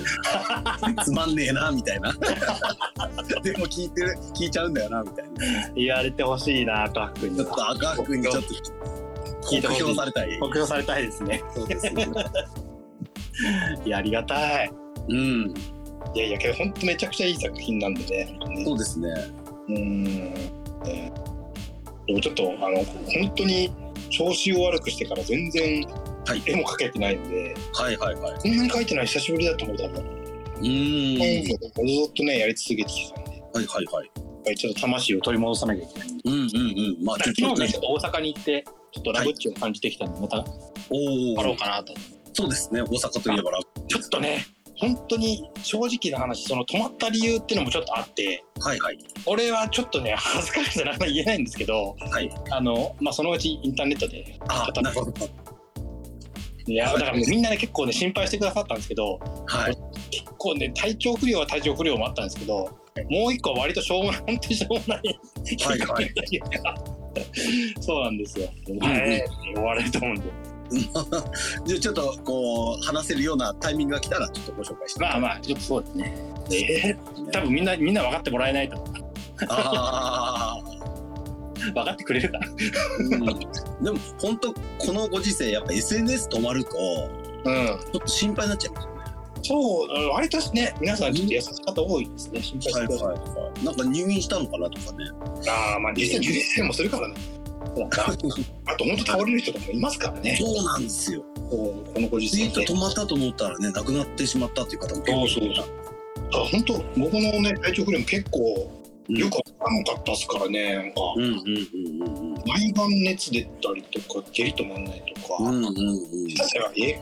[0.95, 1.03] な。
[1.03, 2.13] つまんねえなみたいな。
[2.13, 5.69] でも聞いてる聞いちゃうんだよなみたいな。
[5.75, 8.53] 言われてほしいな、赤福にちょっと赤福にちょっと
[9.49, 10.39] 聞いてほしい酷評されたい。
[10.39, 11.43] 目標されたいですね。
[11.55, 12.07] そうですね。
[13.85, 14.71] いや、ありがたい。
[15.09, 15.53] うん。
[16.13, 18.37] いやいや、けど本当めちゃくちゃいい作品なんでね。
[18.65, 19.09] そうですね。
[19.67, 20.03] うーん。
[20.83, 21.11] ね
[22.07, 23.71] でもちょっと、あの、本当に
[24.09, 25.85] 調子を悪くしてから全然
[26.25, 28.39] はい絵も描けてないんで、はいはいはい。
[28.39, 30.03] こんなに描いてない久しぶりだと思う多分。
[30.03, 31.45] うーん。
[31.45, 34.55] ずっとね、やり続けてきたんで、はいはいはい。
[34.55, 36.09] ちょっと魂を取り戻さなきゃいけない。
[36.25, 37.05] うんうんうん。
[37.05, 40.45] まあ昨日ね、ちょっと大阪に行って、ちょっとラブッチを感じてきたんで、また
[40.89, 41.57] おおやろう。
[41.57, 41.93] かなと。
[42.33, 42.81] そうですね。
[42.81, 44.45] 大阪といえばラちょっとね、
[44.79, 48.97] 本当に正直な話、その止まった理由っていうのもちょっとあって、はいはい。
[49.25, 52.29] 俺はちょっとね、恥ずかしくてなかなか言えないんですけど、はい。
[52.51, 55.13] あの、まあ、そのうちインターネットで、あ、なるほど。
[56.67, 59.77] いや、だからみんなね、結構ね、心配してくださったんですけど、はい。
[60.11, 62.69] 結構ね、体調不良は体調不良もあったんですけど、
[63.09, 65.01] もう一個は割としょうもない、本当にしょうもない、
[65.65, 66.13] はいはい
[67.81, 68.49] そうなんですよ。
[68.73, 70.23] んはい、終われると思うんで。
[71.65, 74.99] じゃあちょっとこう話せるようなタイミングが来たらちょっとご紹介して。
[74.99, 76.15] まあまあ、ちょっとそうですね。
[76.51, 78.95] えー、多分みんな、みんな分かってもらえないと思う。
[79.49, 80.77] ああ。
[81.73, 82.47] 分かってくれるかな。
[82.47, 82.53] う
[83.15, 83.39] ん
[83.83, 86.71] でも本当このご時世やっぱ SNS 止まると
[87.45, 87.65] うん。
[87.67, 88.87] ちょっと心配になっちゃいます
[89.43, 92.41] そう、割とね、皆さんちょっと優しい方多いですね。
[92.41, 93.07] 心配してください。
[93.07, 93.65] はい。
[93.65, 95.05] なんか入院したのかなとかね。
[95.47, 97.15] ああ、まあ実際受精もするからね。
[97.77, 100.37] あと本当倒れる人とかもいますからね。
[100.39, 101.23] そうなんですよ。
[101.35, 102.65] そうこのご時世で。
[102.65, 105.65] 止まったと思ったらね亡くなってしまったっていう方も結構そうそう
[106.33, 108.71] あ本当僕のね体調不良も結構
[109.09, 110.73] うんよくわからなかったですからね。
[110.75, 115.35] なんかうんうんうんうんうん毎晩熱出たりとか下痢止まんないとか。
[115.39, 116.93] うんうんうんだからえ？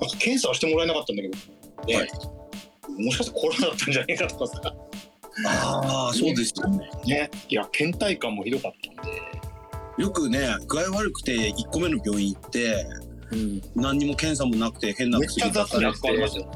[0.00, 1.38] なんか検査はしてもらえなかったんだけど
[1.86, 1.96] ね。
[1.96, 2.08] はい
[2.98, 4.60] もしかしてコロナだったんじゃないかとかさ。
[5.46, 7.30] ああそうですよねね。
[7.48, 10.02] いや倦怠感もひどかったんで。
[10.02, 12.86] よくね具合悪くて1個目の病院行って
[13.32, 13.62] うん。
[13.74, 16.50] 何にも検査もなくて変なめっちゃ薬出されてよ。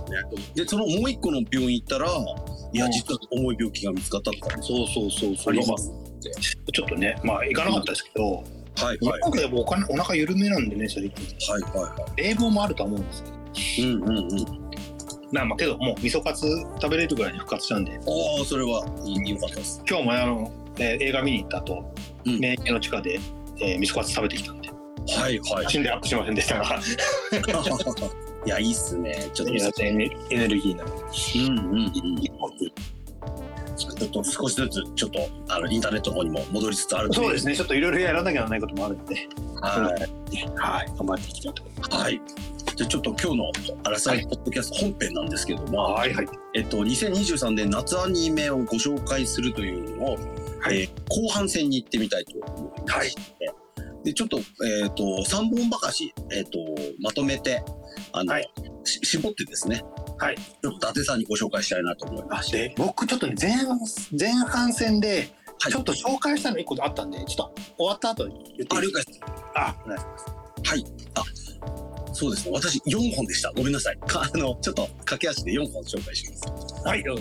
[0.55, 5.55] でそのもう1個の病院行ったらいやうん実は重い病気が見つかったとかねそうそうそうそう。
[5.55, 5.91] あります
[6.73, 8.45] ちょっとね、まあ行かなかったですけど、はい
[8.85, 11.11] はい日本でもお金お腹緩めなんでね、正直。
[11.49, 13.39] はいはいは冷房もあるとは思うんですけど。
[13.89, 14.68] いうんうんうん
[15.33, 16.47] まあまあけど、もう味噌カツ
[16.81, 19.83] 食べれるぐらいに復活したんで、ああそれはいいよかったです。
[19.89, 22.39] 今日もあの、えー映画見に行った後、うん。
[22.39, 23.21] 免疫の地下で、
[23.61, 25.65] えー味噌カツ食べてきたんで、はいはい。
[25.65, 26.81] 写真でアップしませんでしたが、
[28.47, 29.29] いやいいっすね。
[29.35, 30.85] ちょっとエネエネルギーな。
[30.85, 30.87] う
[31.51, 31.93] んうんうん。
[33.77, 39.29] ちょっと少しずつちょっとあのインターネットの方にも戻りつつあるそうですね、ちょっといろいろやらなきゃならないこともあるんで、
[39.61, 39.95] は
[40.33, 40.41] い。
[40.57, 41.97] はい、頑張っていきたいと思います。
[41.97, 42.21] はい
[42.79, 43.51] じゃあちょっと今日の
[43.83, 46.29] 「アラサイポッドキャスト」本編なんですけども、はいはい。
[46.55, 50.15] えっと、2023年夏アニメをご紹介するというのを、
[50.61, 53.17] はいえー後半戦に行ってみたいと思います。
[54.05, 56.59] でちょっと,、えっと3本ばかし、えっと
[57.01, 57.65] まとめて
[58.13, 58.49] あの、はい
[58.85, 59.83] し絞ってですね、
[60.19, 62.53] はい、ちょっと伊達さんにご紹介したいなと思います。
[62.53, 63.57] で、僕ちょっとね、前
[64.17, 65.09] 前半戦で、
[65.61, 69.21] はいちょっと紹介したの一個あったんで、ちょっと終わった後に言っていいあ了解です
[69.57, 70.39] あ、お願いします。
[70.71, 71.38] はいあ
[72.19, 76.83] そうですね私4本でしたごめんなさいかあのちょっと駆け足で4本紹介します。
[76.85, 77.03] はい。
[77.05, 77.21] はい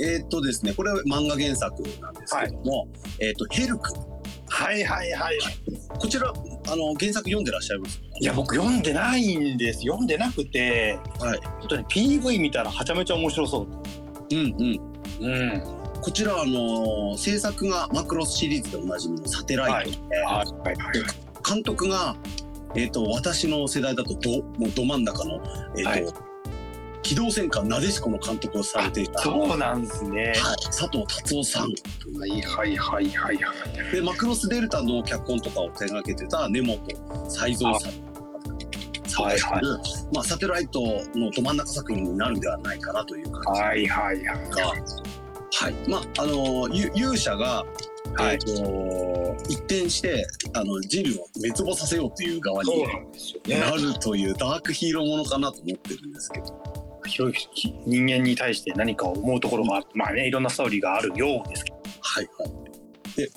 [0.00, 2.86] えっとですねこれは漫画原作なんですけども、
[3.18, 3.92] えっとヘルク
[4.48, 5.38] はいはいはい。
[5.98, 8.00] こちらあの原作読んでらっしゃいます？
[8.20, 9.80] いや、僕読んでないんです。
[9.80, 13.66] 読んでなくて、はいちょっとね、PV 見たらはちゃめちゃ面白そう。
[14.30, 14.54] うん
[15.18, 15.62] うんうん。
[16.00, 20.96] こちらあのー制作がマクロスシリーズでおなじみのサテライトで、はいはいはい。
[21.48, 22.16] 監督が、
[22.76, 25.40] えー、と私の世代だとどもうど真ん中の、
[25.76, 26.06] えーとはい。
[27.02, 30.32] 機動戦艦なでしこの監督をされていた、はい、そうなんですね。
[30.64, 31.62] 佐藤達夫さん。
[31.62, 33.52] はいはいはいはいは
[33.90, 33.92] い。
[33.92, 36.78] でマクロスデルタの脚本とかを手掛けてた根本
[37.30, 38.06] 才三さん。
[39.22, 39.62] はいはい。
[40.12, 40.80] まあ、サテライト
[41.14, 43.62] のど真ん中作品になるんではないかなという感じ。
[43.62, 44.50] はいはいはい。
[44.50, 47.64] が、はい、まああのゆ勇者が、
[48.16, 48.38] はい
[49.48, 52.70] 一転してあの人類を滅亡させようという側に
[53.48, 56.46] なるというダークヒーローものかなと思ってるんですけど、
[57.06, 61.76] 広い人間に対して何か思うところがあって、まあね、いろんなストーリーがあるようですけど。
[62.00, 62.66] はいはい。
[63.16, 63.28] で、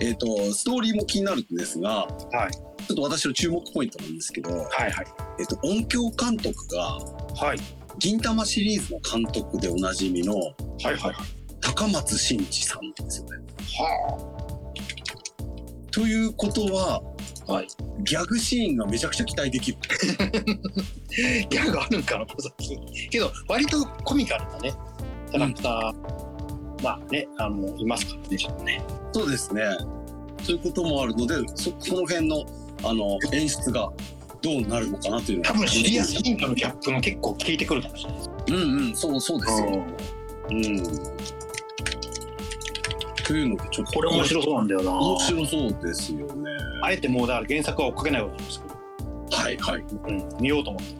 [0.00, 5.06] えっ、とストーリーも気になるんですが、はいちょっと私の注目ポイントなんですけど、はいはい。
[5.38, 6.98] えっ、と音響監督が
[7.36, 7.58] はい
[7.98, 11.39] 銀魂シリーズの監督でおなじみのはいはいはい。
[11.80, 13.38] 高松真嗣さんですよね。
[13.78, 14.18] は
[15.90, 17.02] ということは、
[17.46, 17.68] はい
[18.04, 19.78] ギャグシーンがめちゃくちゃ期待できる。
[21.48, 24.74] ギャグあるんかなこの作品けど割とコミカルなね
[25.30, 29.62] キャラクター、まあねあのいますからねちょっとねそうですね。
[30.42, 32.44] そういうこともあるので、そその辺の
[32.84, 33.90] あの演出が
[34.42, 39.84] どうなるのかなというの多分シリアスヒントのギャップも結構効いてくるかもしれないうんうん、そうそうですよ。
[40.50, 41.39] うん。
[43.30, 44.90] というので、ちょっとこれ面白そうなんだよな。
[44.90, 46.50] 面白そうですよね。
[46.82, 49.80] あえてもうだから原作は追っかけないわけですけど、はいはい。
[49.80, 50.94] うん、見ようと思って。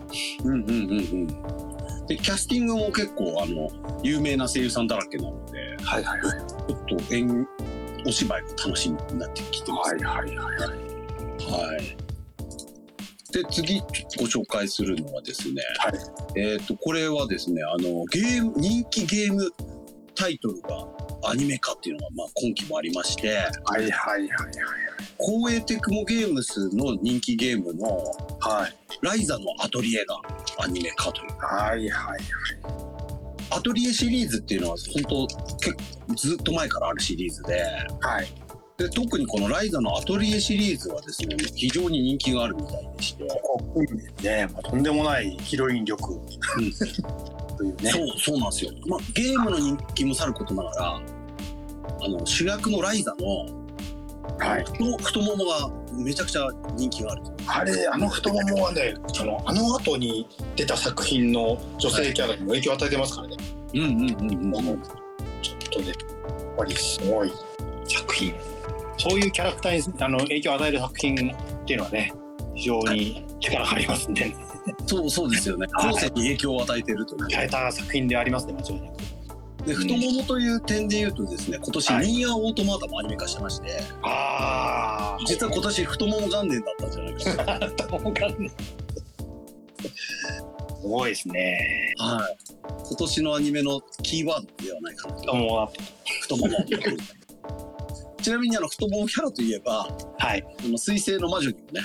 [0.45, 2.07] うんうんうんうん。
[2.07, 3.69] で、キャスティングも結構、あの、
[4.05, 6.47] 有名な声優さんだらけなので、はいはいはい。
[6.47, 7.49] ちょっと演、
[8.07, 10.59] お芝居が楽しみになってきてます、はいはいはい。
[11.51, 11.97] はい。
[13.33, 16.41] で、次ご紹介するのはですね、はい。
[16.41, 19.51] えっ、と、これはですね、あの、ゲーム、人気ゲーム
[20.15, 20.87] タイトルが
[21.25, 23.29] アニメ化っていうのが、まあ、今期もありまして、
[23.65, 24.29] はいはいはいはい。
[25.19, 28.05] 光栄テクモゲームスの人気ゲームの
[28.41, 30.21] はいライザのアトリエが
[30.59, 31.33] アニメ化という。
[31.39, 32.21] はいはい
[33.53, 37.65] アトリエシリーズっていうのは本当結構ずっと前からあるシリーズで、
[38.01, 38.29] はい。
[38.79, 43.83] で特にこのライザのアトリエシリーズはですね、非常に人気があるみたいでして、ここ
[44.23, 46.19] ね、まあ、とんでもないヒロイン力
[47.61, 48.73] というねそう、そうなんですよ。
[48.87, 53.27] まあ、ゲームの人気もさることながら、あの、主役のライザの、
[54.39, 57.23] はい太太ももがめちゃくちゃ人気がある。
[57.47, 63.37] あれあの太ももはねそのあの後に出た作品の女性キャラにも影響を与えてますからね、
[63.75, 64.83] うんうんうんうん。
[65.43, 65.97] ちょっとねやっ
[66.57, 67.33] ぱりすごい
[67.87, 68.35] 作品
[68.99, 72.13] そういうキャラクターにあの影響を与える作品っていうのはね
[72.55, 74.37] 非常に力がありますんで、ね、
[74.87, 75.67] そうそうですよね。
[75.73, 77.27] はい後世に影響を与えているという。
[77.29, 79.21] 変えた作品でありますね間違いなく
[79.67, 87.67] で、太ももという点で言うとですね、今年はいニーヤーオートマータもアニメ化してまして、ああ実は今年太もも元年だったんじゃないかな。
[87.69, 88.51] 太ももがね
[90.81, 92.39] すごいですねはい。
[92.89, 95.21] 今年のアニメのキーワードではないかなと。
[95.21, 95.71] 太ももが
[96.23, 96.49] 太もも。
[98.23, 101.81] ちなみにあの太ももキャラといえば、はいあの水星の魔女にもね、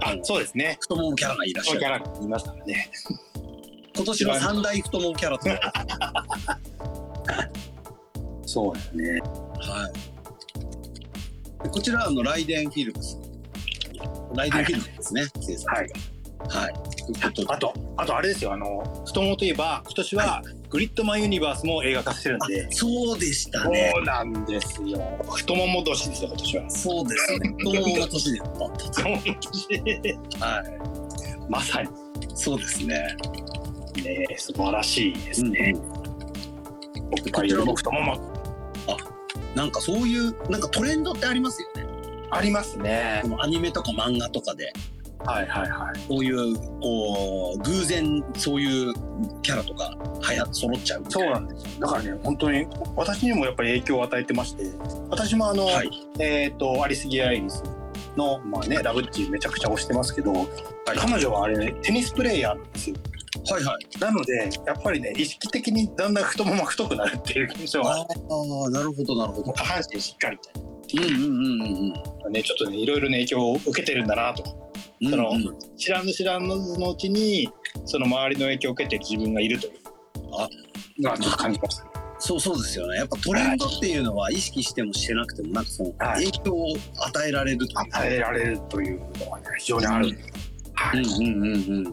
[0.00, 1.80] あそうですね太ももキャラがいらっしゃる。
[1.80, 2.90] キャラいますからね
[3.94, 5.44] 今年の三大太ももキャラと。
[8.46, 9.20] そうですね
[9.58, 9.90] は
[11.60, 11.64] い。
[11.64, 13.18] でこちらはあのライデンフィルムス。
[14.34, 15.22] ライデンフィルムですね。
[15.66, 15.88] はい
[16.48, 16.74] はい。
[17.32, 20.42] といあとあとあれですよあの太ももといえば今年は
[20.76, 23.92] グリッドマンユニバースも映画化してるんで、そうでしたね。
[23.94, 25.00] そうなんですよ
[25.34, 27.54] 太もも年ですよ今年はそうですね。
[27.58, 28.38] 太ももの年で。
[28.40, 30.62] 太もも年 は
[31.48, 31.50] い。
[31.50, 31.88] まさに
[32.34, 33.16] そうですね。
[34.04, 35.74] ね素晴らしいですね、
[37.10, 38.36] 僕こちらも太もも
[39.54, 41.86] なんかそういう、なんかトレンドってありますよね。
[42.30, 44.74] ありますねアニメとか漫画とかで、
[45.26, 48.94] はいはいはいこういう、こう、偶然そういう
[49.42, 51.04] キャラとか、はや、揃っちゃう。
[51.08, 54.64] そうなんですよだからね本当に私にもやっぱり影響を与えてまして
[55.10, 55.90] 私もあの、はい。
[56.18, 57.62] えっ、とアリス・ギア・アイリス
[58.16, 60.46] のまあねラブッチめちゃくちゃ推してますけど、はい
[60.96, 62.96] 彼女はあれねテニスプレーヤーなんですよ
[63.50, 64.00] はいはい。
[64.00, 69.52] なのでやっぱりね意識的にだんだん太ももが太くなるっていう現象がああ、なるほど、なるほど。
[69.52, 70.38] 下半身しっかり
[70.94, 74.65] みうんうんうんうんたいなねちょっとねいろいろね影響を受けてるんだなとうん。
[75.02, 75.48] そのうん。
[75.48, 77.48] うん知らぬ知らぬのうちに
[77.84, 79.72] その周りの影響を受けてる自分がいるという。
[80.38, 80.48] あ
[80.98, 81.84] のはちょっと感じました
[82.18, 82.96] そうそうですよね。
[82.96, 86.24] やっぱトレンドっていうのは意識してもしてなくても、なんかそのはい。
[86.24, 87.82] 影響を与えられるというか。
[87.82, 90.16] 与えられるというのはね非常にある、うん
[90.72, 91.84] はいうんうんうん。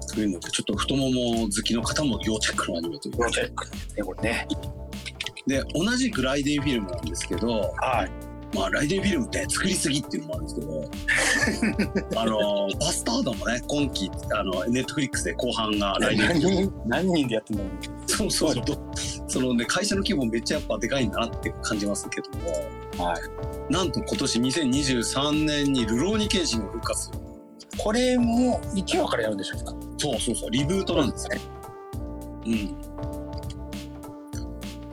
[0.00, 3.14] そういうので、ちょっと太もも好きの方も要チェックのアニメという。
[3.18, 4.48] 要チェックねこれね。
[5.46, 18.78] で、同じくライデンフィルムなんですけど、はいまあ、ライデンフィルムって作りすぎっていうのもあるんですけど、 あの、バスタードもね、今期、あの、ネットフリックスで後半が来年何人何人でやってんだろうそうそうそう。
[19.26, 23.20] そのね、会社の規模めっちゃやっぱでかいんだなって感じますけども、はい
[23.70, 27.18] なんと今年2023年にルローニケンシンが復活する。
[27.78, 31.40] これも1話からやるんでしょうかそうそうそう、リブートなんですね。
[32.46, 32.93] うん。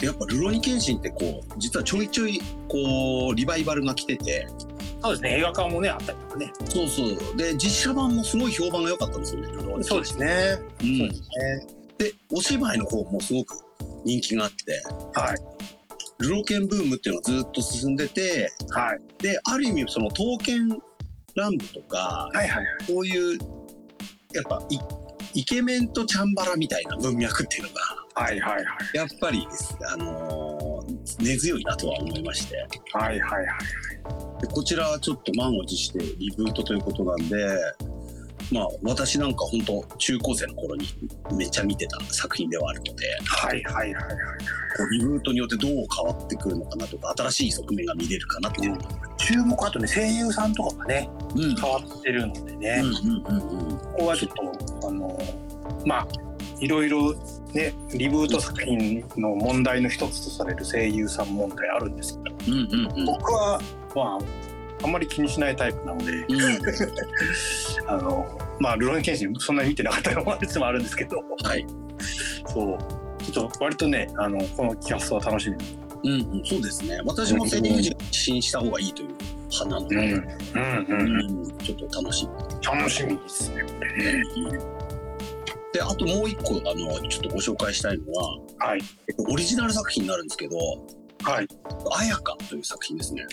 [0.02, 4.48] で、やっぱルローニケンシンってこう、実はちょいちょい、こう、リバイバルが来てて、
[5.02, 5.38] そうですね。
[5.38, 6.54] 映画化もねあったりとかね。
[6.66, 7.38] そうそう。
[7.38, 9.48] で、実写版もすごい評判が良かったんですよね。
[9.84, 10.58] そうですね。
[10.82, 10.98] うん。
[10.98, 11.28] そうですね。
[11.98, 13.56] で、お芝居の方もすごく
[14.06, 14.84] 人気があって、
[15.14, 15.38] はい。
[16.20, 19.24] ルロケンブームっていうのがずっと進んでて、はい。
[19.24, 20.70] で、ある意味その刀剣
[21.36, 23.40] 乱舞とか、はいはいこういう、
[24.34, 24.78] やっぱイ、
[25.34, 29.48] イケメンとチャンバラみたいな文脈っていうのが、はいはいはいやっぱり、
[29.94, 30.72] あのー
[31.20, 32.58] 根強いなとは思いまして。
[32.94, 33.48] はいはいはい
[34.42, 37.36] でこちらはちょっと満を持してリブートということなんで、
[38.52, 40.88] まあ私なんか本当中高生の頃に
[41.34, 44.04] めっちゃ見てた作品ではあるので、はいはいはいはい。
[44.04, 48.78] こうリブートによってどう変わってくるのかなとか、新しい側面が見れるかなっていう。
[49.18, 51.56] 注目あとね声優さんとかがねうん。
[51.56, 53.78] 変わってるのでね、うんうんうんうん。
[53.78, 54.32] ここはちょっ
[54.82, 55.20] とあの
[55.86, 56.08] まあ
[56.62, 57.14] いろいろ
[57.54, 63.06] ねリブート作品の問題の一つとされる声優さん問題あるんですけどうんうんうん。
[63.06, 63.60] 僕は
[63.96, 64.20] まあ
[64.84, 71.66] あんまり気にしないタイプなので、うん、 あのまあルローニケンシンそんなに見てなかったのもあもあるんですけどはい。
[72.46, 72.78] そう。
[73.24, 75.58] ちょっと割とねあのこのキャストは楽しみ。
[76.04, 77.00] うんうん、そうですね。
[77.06, 79.10] 私も声優陣を支援した方がいいという
[79.52, 80.04] 派なので、うん。
[80.56, 82.78] うんうんちょっと楽しみ。
[82.78, 84.81] 楽しみですねこれね
[85.74, 90.58] で、あともう一個、あの、ちょっとご紹介したいのは、はいえっとオリジナル作品になるんですけど、
[91.24, 91.48] はい
[91.92, 93.26] あやかという作品ですね。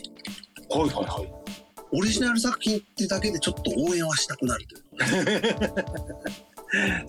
[0.70, 1.32] はいはいはい
[1.90, 4.82] オリジナル作品ってだけでちょっと応援はしたくなるという。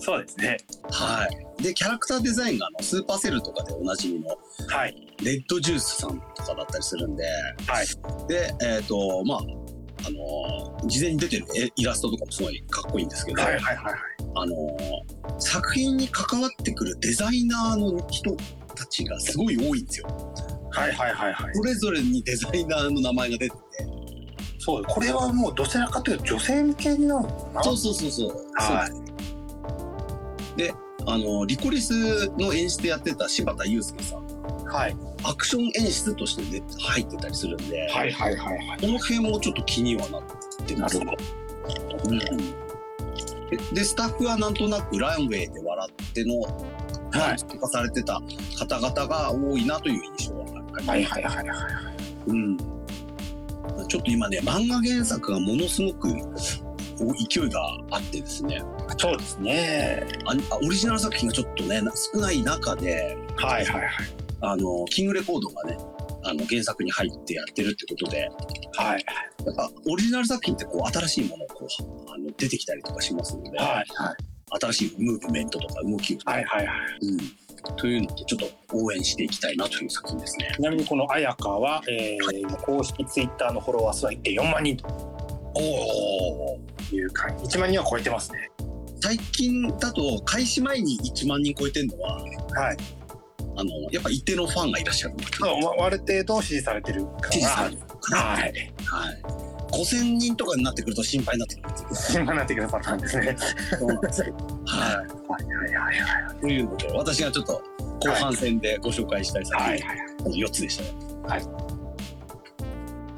[0.00, 0.56] そうですね
[0.90, 1.62] はい。
[1.62, 4.38] で、キャラクターデザインがあのスーパーセルとかでおなじみの
[4.68, 7.24] はいレッドジュースさんとかだったりするんで、
[7.66, 7.86] はい
[8.26, 13.94] で、えっ、と、まあ、あのー事前に出てる絵イラストとかもすごいかっこいいんですけど、はいはいはい
[14.34, 18.36] あのー作品に関わってくるデザイナーの人
[18.74, 20.06] たちがすごい多いんですよ。
[20.70, 21.54] はいはいはいはい。
[21.54, 23.56] それぞれにデザイナーの名前が出てて、
[24.58, 28.36] そうこれはもうどちらかというと女性向けになるのかなそうそうそうそう。
[28.56, 28.86] は
[30.56, 30.56] い。
[30.58, 30.74] で、
[31.06, 34.26] あのーリコリスの演出やってた柴田祐介さん、
[34.66, 34.96] はい。
[35.24, 38.80] アクション演出としてで入ってたりするんで、はいはいはいはい。
[38.80, 40.34] この辺もちょっと気にはなって
[40.76, 41.16] ますね。
[42.04, 42.14] う。
[42.14, 42.18] ん。
[42.18, 47.38] ででスタッフはなんとなくランウェイで笑ってのはい。
[47.38, 48.20] 参加されてた
[48.58, 51.46] 方々が多いなという印象があります、はいはいはいはい
[52.28, 52.56] うん、
[53.88, 56.08] ちょっと今ね漫画原作がものすごく
[57.00, 58.62] お勢いがあってですね。
[58.98, 60.06] そうですね。
[60.26, 61.80] ああオリジナル作品がちょっとね
[62.12, 63.90] 少ない中ではいはいはい。
[64.42, 65.78] あのキングレコードがね
[66.24, 68.30] あの原作に入ってやってるってことで
[68.76, 69.04] はい。
[69.46, 73.68] やっぱオリジナル作品ってこう新しいものをこうあの出てきたりとかしますので、はい。
[73.68, 73.86] はい
[74.50, 76.76] 新しいムーブメントとか動きを、はいはいはい。
[77.02, 80.52] うん、というのでちょっと応援していきたいなという作品ですね。
[80.56, 84.88] ちなみにこの綾香は、えー今公式ツイッターのフォロワー数は1.4万人と。
[85.54, 86.60] おお
[86.92, 88.50] いう感じ1万人は超えてますね。
[89.02, 92.76] 最近だと開始前に1万人超えてるのははい
[93.60, 97.32] あのやっぱ一定のファンがいらっしゃるまあある程度支持されてるから。
[97.32, 97.82] 支持される。
[98.12, 98.42] はい。
[98.42, 98.52] はい、
[99.72, 102.22] 5000人とかになってくると心配になってくるんですよ。
[102.22, 103.36] 今なってくるパターンですね。
[103.78, 104.34] そうなんですよ。
[104.66, 105.44] ははい。
[105.44, 105.74] はい。
[105.74, 107.62] はいはいいというので私がちょっと
[108.00, 109.80] 後半戦でご紹介したい作品、はい。
[109.80, 111.22] はいこの4つでしたよ。
[111.26, 111.70] はい。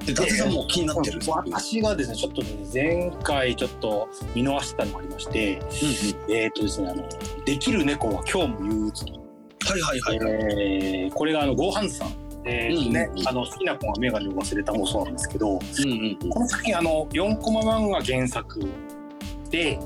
[0.04, 5.60] で伊達さんも気になってる作品私がですねちょっとね前回ちょっと見逃してたのがありまして
[6.28, 7.08] えっ、とですねあの
[7.46, 9.21] 「できる猫は今日も憂鬱」と、
[9.64, 10.18] はいはいはい。
[10.18, 10.42] はい、
[11.04, 12.14] えーこれがあのゴーハンズさん。
[12.44, 13.28] えーとねうんうんうん。
[13.28, 16.30] あの好きな子が眼鏡を忘れたもそうなんですけどうんうんうん。
[16.30, 18.60] この作品あの4コマ漫画原作
[19.50, 19.78] で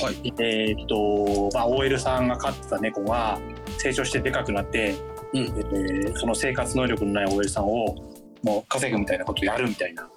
[0.00, 0.32] はい。
[0.40, 3.38] えっ、と、まあ、OL さんが飼ってた猫が
[3.78, 4.94] 成長してでかくなって、
[5.32, 5.40] うん。
[5.40, 7.96] えーその生活能力のない OL さんを
[8.42, 10.08] もう稼ぐみたいなことをやるみたいな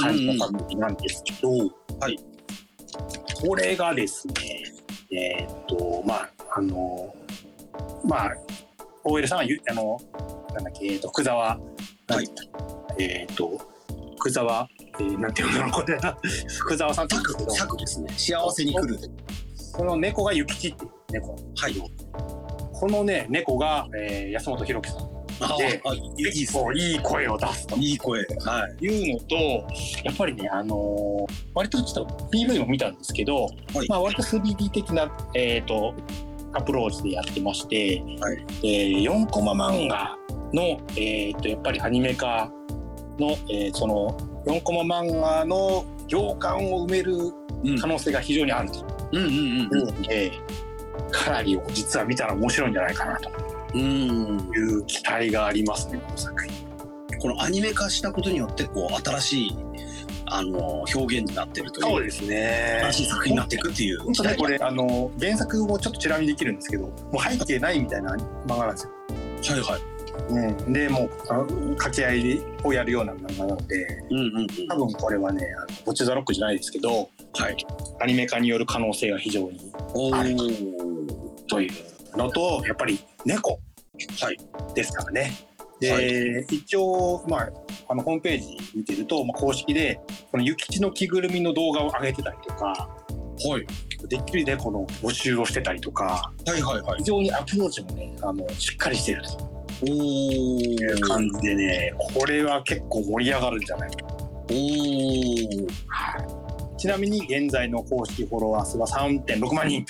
[0.00, 1.50] 感じうんの作品なんですけど、
[2.00, 2.18] はい。
[3.46, 4.34] これがですね
[5.12, 7.14] えーっとまああの
[8.04, 8.32] まあ
[9.04, 9.98] OL さんはゆあの
[10.54, 11.58] なんだっけ、えーっと福沢、は
[12.22, 12.28] い。
[12.98, 13.58] えーっと
[14.18, 15.98] 福沢、えーなんていうのこれ
[16.58, 18.08] 福沢さんって言うんですね。
[18.16, 18.98] 幸せに来る。
[19.72, 21.36] この猫が諭吉っていう猫。
[21.56, 21.74] はい。
[22.72, 25.10] このね猫が、えー安本博樹さん
[25.42, 25.98] あであい。
[26.18, 27.76] いいい声を出すと。
[27.76, 28.26] いい声。
[28.44, 28.84] はい。
[28.84, 29.34] いうのと
[30.04, 33.50] やっぱりねあのー割とちょっと PV も見たんですけど、は
[33.84, 33.88] い。
[33.88, 35.94] まあ割と 3D 的なえっ、と
[36.52, 38.44] アプローチでやってまして、はい。
[38.62, 40.16] えー4コマ漫画
[40.52, 42.50] のえっ、とやっぱりアニメ化
[43.18, 47.14] の、えーその4コマ漫画の行間を埋める
[47.62, 47.78] うん。
[47.78, 48.78] 可能性が非常にあると。
[49.12, 50.32] いうので、
[51.10, 53.30] かなり実は見たら面白いんじゃないかなと。
[53.74, 53.80] うん。
[53.80, 57.18] いう期待がありますねこの作品。
[57.20, 59.56] このアニメ化したことによってこう新しい
[60.32, 62.78] あの表現になってるというですね。
[62.82, 64.00] 新しい作品になっていくっていう。
[64.00, 68.14] 本当ねこれあの原作をちょっとチラ見できるんですけどもう背景ないみたいな
[68.46, 68.92] 漫画なんですよ。
[69.54, 69.80] はいはい。
[70.28, 74.46] うん、でもうあの掛け合いをやるような漫画なのでうんうんうん。
[74.68, 77.56] 多分これはねあのボッチザロックじゃないですけどはい。
[78.00, 80.36] アニメ化による可能性が非常におはいー。
[81.48, 83.58] というのとやっぱり猫
[84.20, 84.38] はい。
[84.74, 85.32] ですからね。
[85.80, 86.00] で、は
[86.50, 87.50] 一応まあ
[87.90, 92.88] あのホームページ見てると、まあ、公式でこの諭吉の着ぐるみの動画を上げてたりとか
[93.48, 93.66] はい。
[94.08, 97.04] でっきりでこの募集をしてたりとかはいはいはい非。
[97.04, 101.00] 常にアプローチもねあのしっかりしてるとおいうー。
[101.08, 105.66] 感じでねこれは結構盛り上がるんじゃないかおー。
[106.76, 109.84] ちなみに現在の公式フォロワー数は3.6万人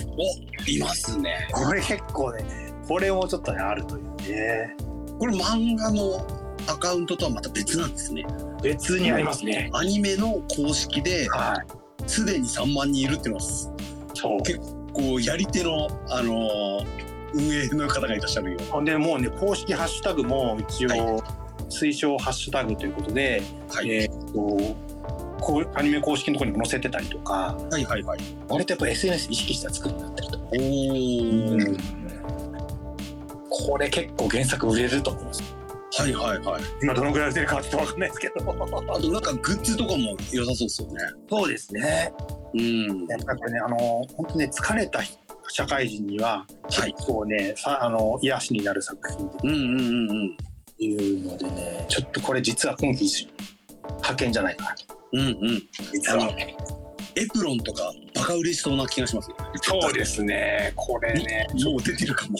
[0.67, 1.49] いますね。
[1.53, 2.45] これ結構ね
[2.89, 4.77] これもちょっとねあるというね
[5.19, 8.27] これ漫画のアカウントとはまた別なんですね。
[8.63, 13.41] 別にありますねアニメの公式ではいすでに3万人いるっていうのは
[14.15, 14.61] そう結
[14.93, 16.87] 構やり手のあのー
[17.33, 18.59] 運営の方がいらっしゃるよ。
[18.71, 21.23] ほんでもうね公式ハッシュタグも一応は
[21.69, 23.91] 推奨ハッシュタグということで、はい。
[23.91, 24.91] えーっと
[25.41, 28.19] こうアニメ公式のところにも載せてたりとかはいはいはい。
[28.49, 31.81] 割とやっぱ SNS 意識した作りになってると、おー。
[33.49, 35.60] これ結構原作売れると思います
[35.93, 36.63] はいはいはい。
[36.83, 40.95] 今どのぐらい売るかはちょっと分かんないですけどあとなんかグッズとかも良さそうですよね。
[41.29, 42.13] そうですね
[42.55, 43.07] うん。
[43.07, 43.77] やっぱりこれねあの
[44.17, 45.01] 本当ね疲れた
[45.49, 50.37] 社会人にははい結構ね、さあの癒しになる作品っうんうんうんうん。
[50.79, 53.29] ていうのでねちょっとこれ実は今季
[53.85, 55.23] 派遣じゃないかなとうんう
[55.53, 55.63] ん。
[55.93, 56.31] 実は
[57.17, 59.29] エプロンとかバカ売れしそうな気がします。
[59.63, 62.39] そうですねこれねもう出てるかも。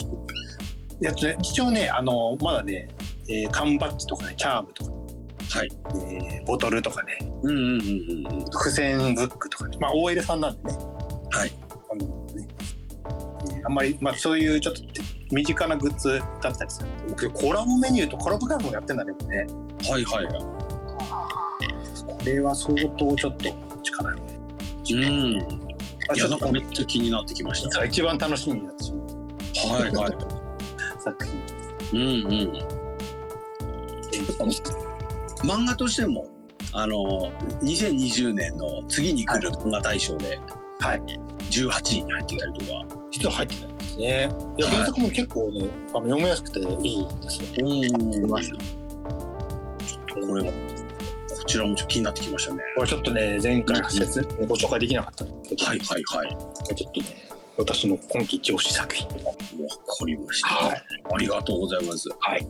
[1.01, 2.87] いやね一応ねあのまだね、
[3.29, 5.69] えー缶バッジとかねチャームとか、はい。
[6.11, 8.45] えーボトルとかねうんうんうんうんうん。
[8.45, 10.77] 付箋ブックとかねまあ OL さんなんでね
[11.31, 11.51] はい。
[11.91, 12.47] あのね
[13.49, 14.81] えーあんまり、まあ、そういうちょっと
[15.31, 16.81] 身近なグッズだったりす
[17.17, 19.53] るコラボメニューとコラボカードもやってんだねこれね
[19.89, 20.27] はいはい。
[22.05, 23.45] これは相当ちょっと
[23.83, 24.21] 力がね
[24.91, 25.61] うん。
[26.13, 27.85] いや、なんかめっちゃ気になってきました。
[27.85, 28.93] 一番楽しみになってし
[29.67, 30.11] まうはいはい。
[31.01, 31.25] 作
[31.91, 32.53] 品うんうん。
[35.43, 36.27] 漫画としても、
[36.73, 40.39] あの、2020年の次に来る漫画大賞で、
[40.79, 41.01] はい
[41.51, 43.01] 18位に入ってたりとか。
[43.11, 48.57] 実は入ってないんですねいや原作も結構ねあの読みやすくていいんですよ
[50.15, 50.27] うん。
[50.27, 52.61] これは、こちらもちょっと気になってきましたね。
[52.75, 56.29] これちょっとね前回説ご紹介できなかったんですけど、はいはいはい。
[56.75, 57.07] ちょっとね
[57.57, 59.25] 私の今季一押し作品わか
[60.05, 60.47] りました。
[60.47, 62.09] はいありがとうございます。
[62.19, 62.45] はいい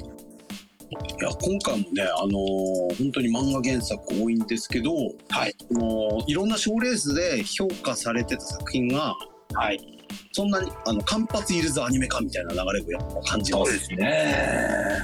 [1.32, 4.94] や今回もね、あのー本当に漫画原作多いんですけど、
[5.30, 5.56] はい。
[5.72, 9.16] そのいろんな賞レースで評価されてた作品が
[9.54, 9.80] はい。
[10.34, 13.80] そんなにあの間髪いるぞアニメ化みたいな流れをやっぱ感じます。
[13.80, 14.98] すね。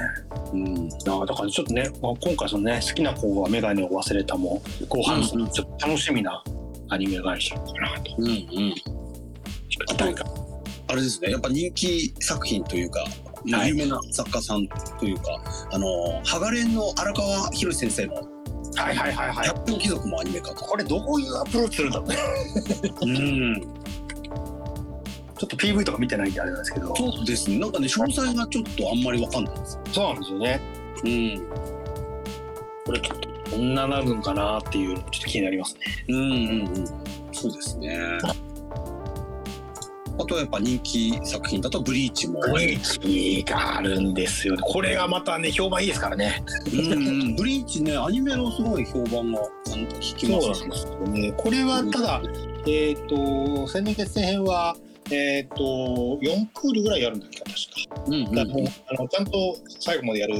[0.53, 6.43] うん、だからちょっとね、まあ、今回そのね好きな子は眼鏡を忘れたも後半ちょっと楽しみな
[6.89, 8.15] アニメ会社かなと。
[8.17, 8.75] うん、うん。
[9.69, 10.25] 期待感
[10.89, 13.03] あれですね、やっぱ人気作品というか、
[13.47, 14.67] 有名な作家さん
[14.99, 15.23] というか、
[15.71, 18.21] あのーハガレンの荒川博先生のは
[18.91, 20.53] いはいはいはい百分貴族もアニメ化。
[20.53, 22.15] これどういうアプローチするんだろうね
[23.01, 23.61] うん。
[25.37, 29.79] ちょっと PV とか見てないんであれなんですけどそうですね、なんかね、詳細がちょっとあんまりわかんないです。
[29.91, 30.59] そうなんですよね
[31.03, 31.47] うん。
[32.85, 36.87] これちょっとどんななるんかなっていうのちょっと気になりますねうんうんうん。
[37.31, 37.99] そうですね。
[40.19, 42.39] あとはやっぱ人気作品だとブリーチも。
[42.41, 46.43] ブリーチがあるんですよねこれがまたね評判いいですからね
[46.73, 47.35] うんうん。
[47.35, 49.41] ブリーチね、アニメのすごい評判が
[49.99, 50.65] 聞きます
[51.09, 52.21] ねこれはただ
[52.67, 54.75] えっ、と千年決戦編は
[55.11, 55.63] えっ、と
[56.21, 57.51] 4クールぐらいやるんだっけ確
[57.95, 58.31] かうんうん。
[58.35, 60.35] だもうあのちゃんと最後までやる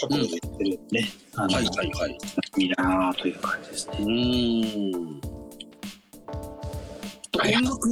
[0.00, 2.18] 覚悟で言ってるんでね、はいはいはい。
[2.58, 5.20] いいなあという感じですねうーん。
[7.38, 7.54] はい。
[7.56, 7.90] 音楽、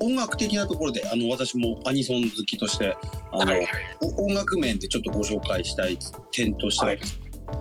[0.00, 2.96] 音楽的なところで、あの、私もアニソン好きとして、
[3.32, 3.52] あの、
[4.00, 5.98] お音楽面でちょっとご紹介したい
[6.30, 7.00] 点としては、はい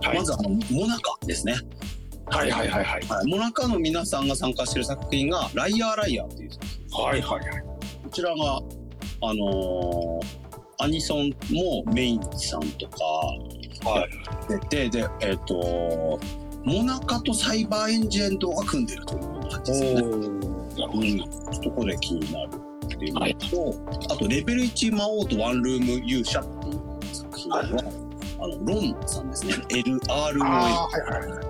[0.03, 0.17] はい。
[0.17, 1.55] まずあの、モナカですね。
[2.27, 3.01] はいはいはいはい。
[3.07, 7.03] はい、モナカの皆さんが参加している作品が「ライアーライアー」っていう作品。
[7.03, 7.61] はいはいはい。
[8.03, 8.57] こちらが
[9.21, 10.43] あのー
[10.79, 14.69] アニソンもメインさんとかはい。
[14.69, 16.19] でででえっ、と
[16.65, 20.42] モナカとサイバーエンジェントが組んでるという感じですよね。
[20.77, 22.49] うん、ちょっとこれ気になる
[22.85, 23.37] っていうのと、はい。
[24.09, 28.03] あとレベル1魔王とワンルーム勇者っていう作品は、はい
[28.43, 29.53] あのロンさんですね。
[29.69, 31.39] LRON あはいはいはい。
[31.39, 31.43] い。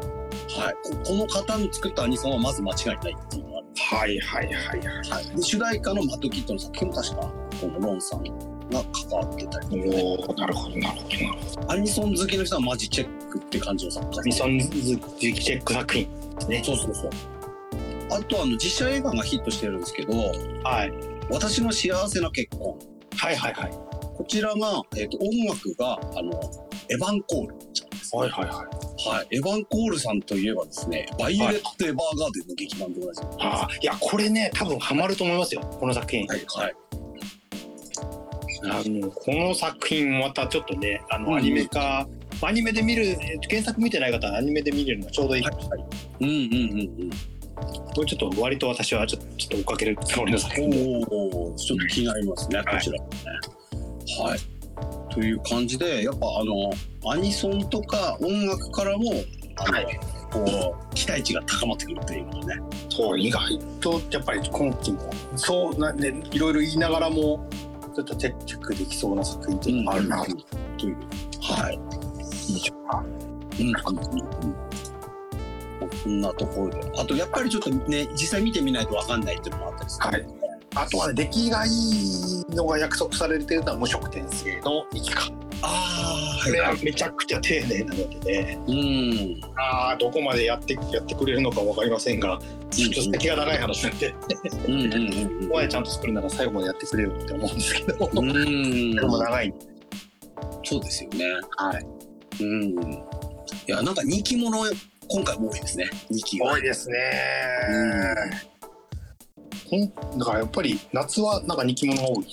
[0.84, 9.76] ここの方の作ったアニソンはまず間違いないっていうのがあるはいはいはいはいはい、で主題歌のマッドキットの作品も確かこのロンさんが関わってたりとか。
[9.76, 11.17] ねおーなるほどなるほど。
[11.17, 14.24] なるほどアニソン好きの人はマジチェックって感じの作家さん。
[14.26, 14.69] ミソンズ
[15.17, 16.07] チェック作品
[16.47, 16.61] ね。
[16.63, 17.11] そうそうそう
[18.16, 20.14] あとあの実写映画がヒットしてるんですけど
[20.64, 20.93] はい
[21.30, 22.78] 「私の幸せな結婚
[23.16, 23.72] はいはいはい」
[24.16, 26.39] こちらが、えー、と音楽があの
[26.89, 29.28] エヴァン・コールちゃんです、はいはいはいはい。
[29.32, 33.22] エヴァン・コールさんといえばですね、バイオレット・エヴァーガーデンの劇版で同じ。
[33.39, 36.28] ああ、いや、これね、多分ハマると思いますよ、この作品。
[36.28, 36.45] はい。
[36.47, 36.76] はい。
[38.66, 42.07] あのこの作品またちょっとね、あうんのアニメ化、
[42.41, 45.88] アニメで見る、えー原作見てない方はアニメで見れるのがちょうどいいかもしれない。
[46.22, 46.36] うんうん
[47.01, 47.32] うん
[47.95, 50.78] これちょっと割と私はちょっとちょっと追っかけるつもりの作品で。
[50.78, 51.03] うん。
[51.09, 53.16] おお、ちょっと気になりますね、こちらもね。
[54.24, 55.14] はい。
[55.14, 59.11] という感じで、やっぱあの、アニソンとか音楽からも、
[59.57, 59.99] あの、はい
[60.34, 62.61] こう、期待値が高まってくるっていうのがね。
[62.89, 67.47] そう、意外とやっぱり今期も、そうなんで、いろいろ言いながらも、
[67.95, 70.97] ちょっとチェックできそうな作品っていうのがあるな、という。
[71.39, 71.80] はい。
[72.47, 73.03] 印象が。
[73.59, 74.82] うんうんうん
[75.88, 76.81] こんなところで。
[76.97, 80.05] あと、やっぱりちょっとね、実際見てみないとわかんないっていうのもあったりする。
[80.07, 80.25] はい。
[80.75, 85.29] あとはね、出来がいいのが約束されてるのは無色転生の生きか。
[85.61, 89.41] ああ、はめちゃくちゃ丁寧なのでね、うん。
[89.57, 94.15] ああ、どこまでやってやってくれるのかわかりませんが、ちょっと先が長い話なんで、
[94.67, 98.29] うんうんうんここまでちゃんと作るなら最後までやってくれよって思うんですけど、うん。
[98.29, 99.53] うんでも長い。
[100.63, 101.25] そうですよね。
[101.57, 101.86] はい。
[102.41, 102.69] うん。
[102.71, 102.97] い
[103.67, 104.65] や、なんか人気者、
[105.10, 105.89] 今回も多いですね。
[106.10, 106.54] 人気が。
[106.54, 106.95] 多いですね。
[109.70, 112.26] ほんだからやっぱり夏はなんか人気者が多い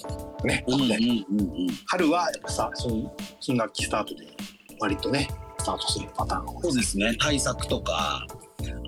[0.45, 0.65] ね。
[0.67, 1.69] うんうんうんうん。
[1.87, 4.27] 春はやっぱさ、その新学期スタートで
[4.79, 7.15] 割とね、スタートするパターンが多いそうですね。
[7.19, 8.27] 対策とか、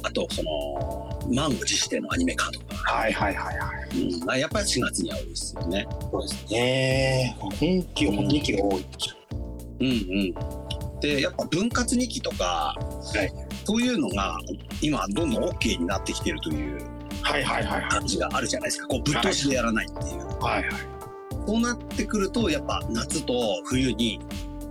[0.04, 2.74] あと、その、満を持してのアニメ化とか。
[2.92, 4.00] はいはいはいはい。
[4.00, 4.24] うん。
[4.24, 5.86] まあやっぱり4月には多いですよね。
[6.10, 7.36] そうですね。
[7.38, 8.86] 本気、本気が多い。
[9.80, 9.90] うんう
[10.96, 11.00] ん。
[11.00, 12.74] で、やっぱ分割2期とか、
[13.14, 14.38] はいそういうのが
[14.80, 17.02] 今どんどん OK になってきてるという。
[17.22, 18.88] 感じがあるじゃないですか。
[18.88, 20.26] こうぶっ通しでやらないっていう。
[20.40, 20.70] はいはい。
[21.46, 23.34] そうなってくると、やっぱ夏と
[23.64, 24.20] 冬に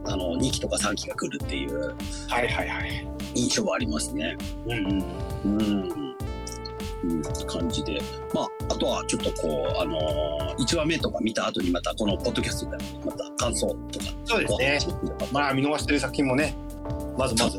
[0.05, 1.95] あの2期とか3期が来るっていう
[2.27, 3.07] はいはいはい。
[3.35, 4.37] 印象はありますね。
[4.65, 5.59] うんうん。
[5.59, 6.11] うん。
[7.03, 7.99] うん、感じで。
[8.33, 14.95] まあ、あとはちょっとこう、あのー、1話目とか見た後にまたこのポッドキャストでまた感想とかそうですね。
[15.03, 16.55] まあ、まあ見逃してる作品もね、
[17.17, 17.57] まずまず、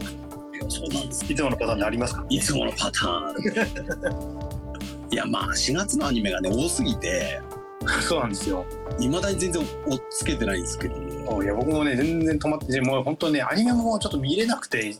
[0.68, 1.32] そうなんです。
[1.32, 2.24] いつものパターンでありますか？
[2.28, 5.12] いつものパターン。
[5.12, 7.40] いや、まあ、4月のアニメがね、多すぎて、
[7.84, 7.92] ら。
[8.00, 8.64] そうなんですよ。
[8.98, 11.42] いまだに全然追っつけてないんですけども。
[11.42, 14.96] いや僕もね全然止まってもう本当ねアニメもちょっと見れなくて、はいはい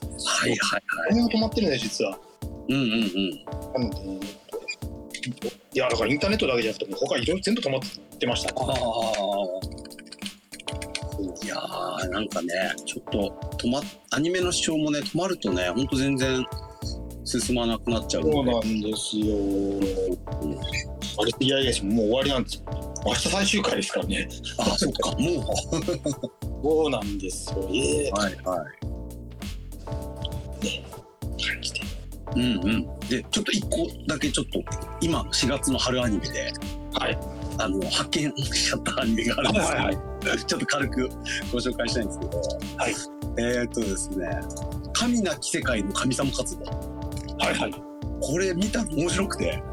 [0.57, 1.11] はい。
[1.11, 2.17] アニメも止まってるね実は。
[2.69, 2.89] うんうんうん。
[3.83, 4.19] なのでね
[5.73, 7.81] いやだからインターネットだけじゃなくてもう他いろいろ全部止まっ
[8.19, 8.53] てました。
[8.55, 8.73] ああ。
[11.43, 12.49] いやー、なんかね、
[12.85, 16.45] ちょっと止まっ、アニメの視聴もね、止まるとね、ほんと全然
[17.23, 18.45] 進まなくなっちゃうそう。
[18.45, 19.35] なんですよ。
[21.15, 22.63] あれいやいやもう終わりなんですよ。
[23.05, 24.27] 明日最終回ですからね。
[24.57, 25.55] あ、そっか、も
[26.63, 27.69] そうなんですよ。
[27.71, 28.13] ええう。
[28.13, 28.93] はいはい。
[31.41, 31.79] 感じで。
[32.35, 32.99] うんうん。
[33.07, 34.61] で、ちょっと一個だけちょっと、
[34.99, 36.51] 今、4月の春アニメで、
[36.99, 37.17] はい。
[37.59, 39.97] あの、発見しちゃったアニメがあるんですけど、はい
[40.47, 41.09] ちょっと軽く
[41.51, 42.41] ご紹介したいんですけど、
[42.77, 42.95] はい。
[43.37, 44.27] えーっとですね、
[44.93, 46.65] 神なき世界の神様活動。
[46.65, 47.73] はいはい。
[48.21, 49.63] これ見たの面白くて。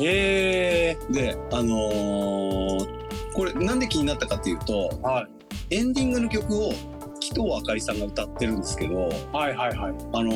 [0.00, 3.02] ええで、あのー
[3.34, 5.26] これなんで気になったかっていうと、は
[5.70, 5.76] い。
[5.76, 6.72] エンディングの曲を
[7.18, 9.94] 紀藤あかりさんが歌ってるんですけど、はいはいはい。
[10.12, 10.32] あの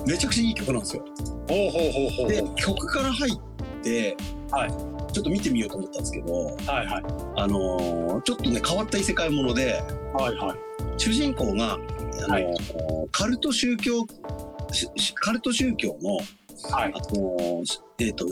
[0.00, 1.04] ーめちゃくちゃいい曲なんですよ。
[1.48, 3.40] ほうほうほうほうでほ、曲から入っ
[3.82, 4.16] て、
[4.50, 4.70] はい
[5.12, 6.46] ちょっと見てみようと思ったんですけど、う。
[6.66, 7.02] はいはい。
[7.36, 9.82] あのーちょっとね、変わった異世界もので、
[10.14, 10.58] はいはい。
[10.96, 11.78] 主人公が、
[12.24, 14.06] あのーはいカルト宗教、
[15.14, 16.16] カルト宗教の、
[16.70, 18.26] はいあのーえっ、と、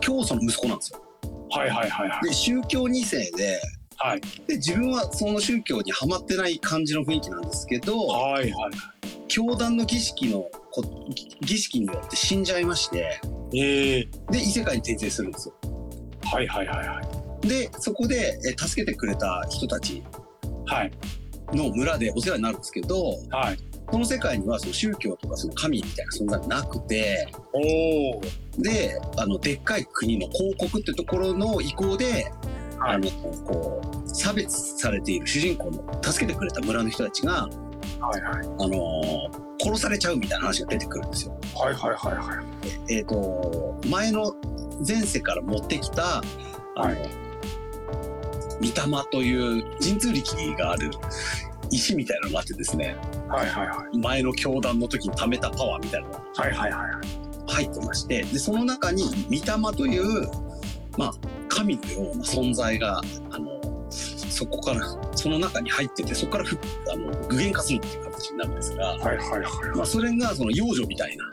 [0.00, 1.02] 教祖の息子なんですよ。
[1.50, 2.28] はいはいはいはい。
[2.28, 3.60] で、宗教2世で、
[3.96, 8.72] はいで、自分はその宗教にはまってない感じの雰囲気なんですけど、はいはい。
[9.28, 10.82] 教団の儀式のこ、
[11.40, 13.20] 儀式によって死んじゃいまして、
[13.54, 15.54] ええで、異世界に転生するんですよ。
[16.24, 17.00] はいはいはいは
[17.42, 17.48] い。
[17.48, 20.02] で、そこでえ助けてくれた人たち
[20.66, 20.92] はい
[21.54, 23.58] の村でお世話になるんですけど、はい。
[23.86, 27.28] この世界にはその宗教とかその神みたいな存在がなくて。
[28.58, 32.30] で、あの、でっかい国の広告ってところの意向で、
[32.78, 37.48] はいあの、こう、差別されている主人公の助けてくれた村の人たちが、
[38.00, 38.46] はいはい。
[38.46, 39.30] あの
[39.62, 41.38] 殺されちゃうみたいな話が出てくるんですよ。
[41.54, 42.42] はいはいはいは
[42.88, 42.92] い。
[42.92, 44.34] えっ、と、前の
[44.86, 46.22] 前世から持ってきた、あ
[46.76, 47.24] の、はい
[48.60, 50.90] 御霊という神通力がある
[51.70, 52.96] 石みたいなのがあってですね、
[53.28, 53.98] はいはいはい。
[53.98, 57.52] 前の教団の時に貯めたパワーみたいなのがはいはいはい。
[57.52, 60.28] 入ってまして、で、その中に御霊という、
[60.96, 61.12] まあ、
[61.48, 63.00] 神のような存在が、
[63.30, 64.80] あの、そこから
[65.14, 66.58] その中に入っててそこからふ
[66.92, 69.76] あの具現化するっていう形になるんですが、はいはいはい。
[69.76, 71.30] まあ、それがその幼女みたいな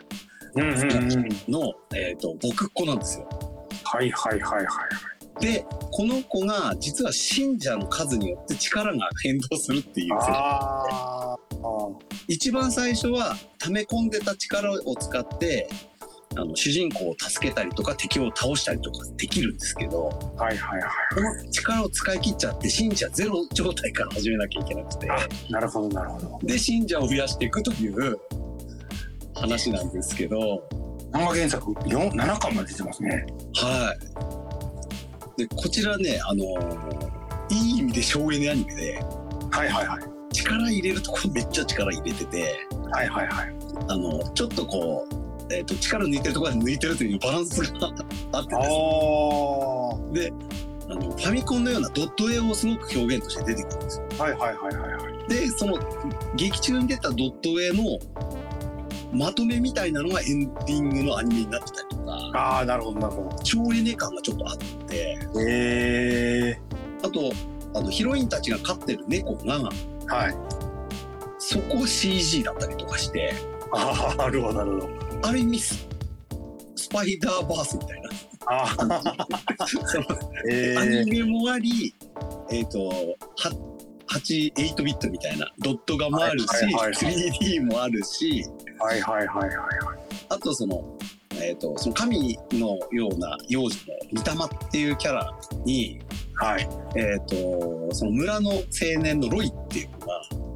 [0.54, 1.28] うんうんうん。
[1.48, 3.28] の、えー、と僕っ子なんですよ。
[3.84, 4.66] はいはいはいはい。
[5.40, 11.36] でこの子が実は信者の数によって力が変動するっていうああ。
[12.28, 15.68] 一番最初は溜め込んでた力を使って
[16.36, 20.04] あの主人公を助けたりとか敵を倒したりとかできるんですけど
[20.36, 20.90] はいはいはい。
[21.14, 25.08] この力を使い切っちゃって信者ゼロ状態から始めなきゃいけなくて
[25.50, 26.38] なるほどなるほど。
[26.42, 28.18] で信者を増やしていくという
[29.34, 30.62] 話なんですけど
[31.12, 33.26] 漫画原作四7巻まで出てますね。
[33.54, 34.31] はい
[35.36, 36.44] でこちらねあの
[37.50, 39.00] いい意味で省エネアニメで
[39.50, 40.00] はいはいはい。
[40.32, 43.54] 力入れるところめっちゃ力入れててはいはいはい。
[43.88, 50.12] あのちょっとこう、えー、と力抜いてるところで抜いてるというバランスがあってあですねあ。
[50.12, 50.32] で
[50.90, 54.06] あのファミコンのようなドット絵をすごく表現として出てくるんですよ。
[54.18, 55.28] はいはいはいはいはい。
[55.28, 55.78] でその
[56.36, 57.98] 劇中に出たドット絵の
[59.12, 62.02] まとめみたいなのがエンディングのアニメになってたりとか。
[62.34, 63.36] ああなるほどなるほど。
[63.44, 64.96] 省エネ感がちょっとあって。
[64.96, 66.58] へえ
[67.04, 67.32] あと
[67.74, 69.60] あのヒロインたちが飼ってる猫が
[70.06, 70.36] はい。
[71.38, 73.34] そこ CG だったりとかして。
[73.72, 74.90] ああなるほどなるほど。
[75.28, 75.88] ある意味ス
[76.76, 78.10] スパイダーバースみたいな。
[78.46, 78.76] ア
[80.84, 81.94] ニえメもあり、
[82.50, 82.94] えっ、と、は
[84.08, 85.50] 8、8ビットみたいな。
[85.58, 87.30] ドット画もあるし、はいはいはいはい。
[87.30, 88.44] 3D もあるし、
[88.82, 89.98] はいはいはいはいはい。
[90.28, 90.82] あとその、
[91.40, 93.76] えっ、と、その神のような幼女
[94.12, 96.00] の御霊っていうキャラに、
[96.34, 98.62] はいえっ、と、その村の青
[99.00, 100.12] 年のロイっていうのが、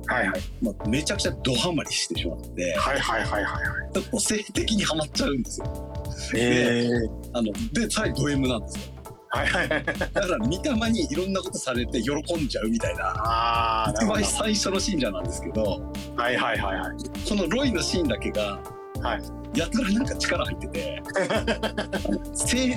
[0.09, 3.61] はいはいまあ、めちゃくちゃドハマりしてしまって、はいはいはいは
[3.91, 3.93] い。
[3.93, 6.03] ちょっと性的にハマっちゃうんですよ。
[6.35, 6.91] ええ
[7.33, 8.96] あの、で、さらにド M なんですよ。
[9.31, 9.85] はいはいはい。
[9.85, 14.25] だから、御霊にいろんなことされて喜んじゃうみたいな、ああな一番。
[14.25, 15.81] 最初の信者なんですけど、
[16.17, 17.29] はいはいはいはい。
[17.29, 18.61] このロイのシーンだけが、
[19.03, 19.23] はい
[19.59, 21.13] やたらなんか力入ってて青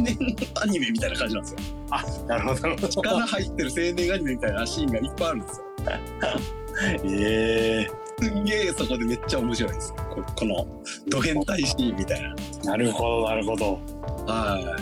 [0.01, 0.17] 年
[0.61, 1.59] アニメみたいな感じなんですよ
[1.91, 2.87] あなるほどなるほど。
[2.87, 5.65] 力入ってる青年アニメみたいなシーンがいっぱいあるんですよ
[7.05, 7.87] ええ
[8.21, 10.67] すんげえそこでめっちゃ面白いですここの
[11.09, 13.79] ド変態シーンみたいななるほどなるほど。
[14.27, 14.77] は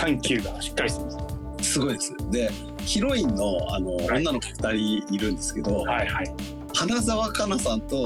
[0.00, 1.16] 緩急がしっかりしてます。
[1.60, 2.50] いすごいですで
[2.84, 6.34] ヒロインのあの、はい女の子2人いるんですけど、はいはい。
[6.74, 8.02] 花澤香菜さんと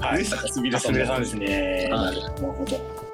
[0.00, 0.24] はい上。
[0.24, 1.88] 坂すみれさんですね。
[1.90, 3.08] はいなるほど。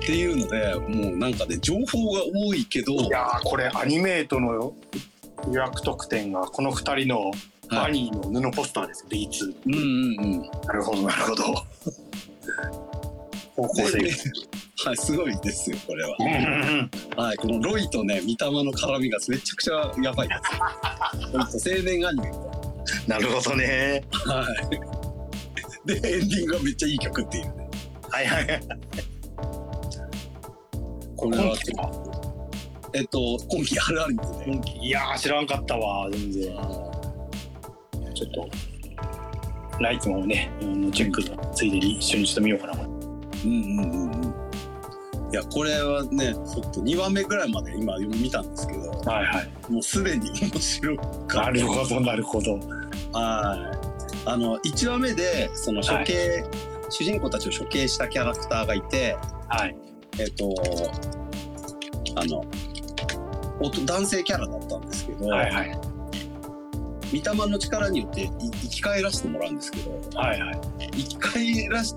[0.00, 4.74] ていうのでもうなんかね情報が多いけどいやーこれアニメートの
[5.50, 7.32] 予約特典がこの二人の
[7.70, 9.54] バニーの布ポスターです、B2。
[9.66, 11.44] うんうんうんなるほどなるほど。
[13.56, 14.10] 方向性で
[14.76, 16.16] はいすごいですよこれは
[17.16, 20.34] はい、このロイとね、御霊の絡みがめちゃくちゃやばいで
[21.58, 21.70] す。
[21.70, 22.34] 青年アニメみ
[23.08, 24.02] なるほどね。
[24.10, 24.34] たいな。
[24.34, 24.70] はい。
[25.86, 27.70] で、エンディングがめっちゃいい曲っていうね。
[28.10, 28.60] はいはいはい。
[31.16, 31.56] これは、
[32.92, 34.62] えっと、今期あるあるんですね。
[34.82, 36.52] いやー知らんかったわ全然。
[38.14, 38.48] ちょっと
[39.80, 40.50] ライツもね
[40.92, 42.72] チェックのついでに一緒にちょっと見ようかな。
[42.82, 44.23] うんうんうんうん。
[45.34, 49.72] いや、これはね、ちょっと2話目ぐらいまで今見たんですけど、はいはい。
[49.72, 52.60] もうすでに 面白かなっるほどなるほど。
[53.12, 53.18] た。
[53.18, 53.78] はい。
[54.26, 56.44] あの、1話目で、その処刑、
[56.88, 59.16] 主人公たちを処刑したキャラクターがいて、
[59.48, 59.76] はい
[60.20, 60.54] えっ、と、
[62.14, 62.44] あの、
[63.84, 65.80] 男性キャラだったんですけど、はいはい
[67.12, 68.30] 御霊の力によってい
[68.62, 70.60] 生き返らせてもらうんですけど、はいはい
[70.92, 71.94] 生き返らせ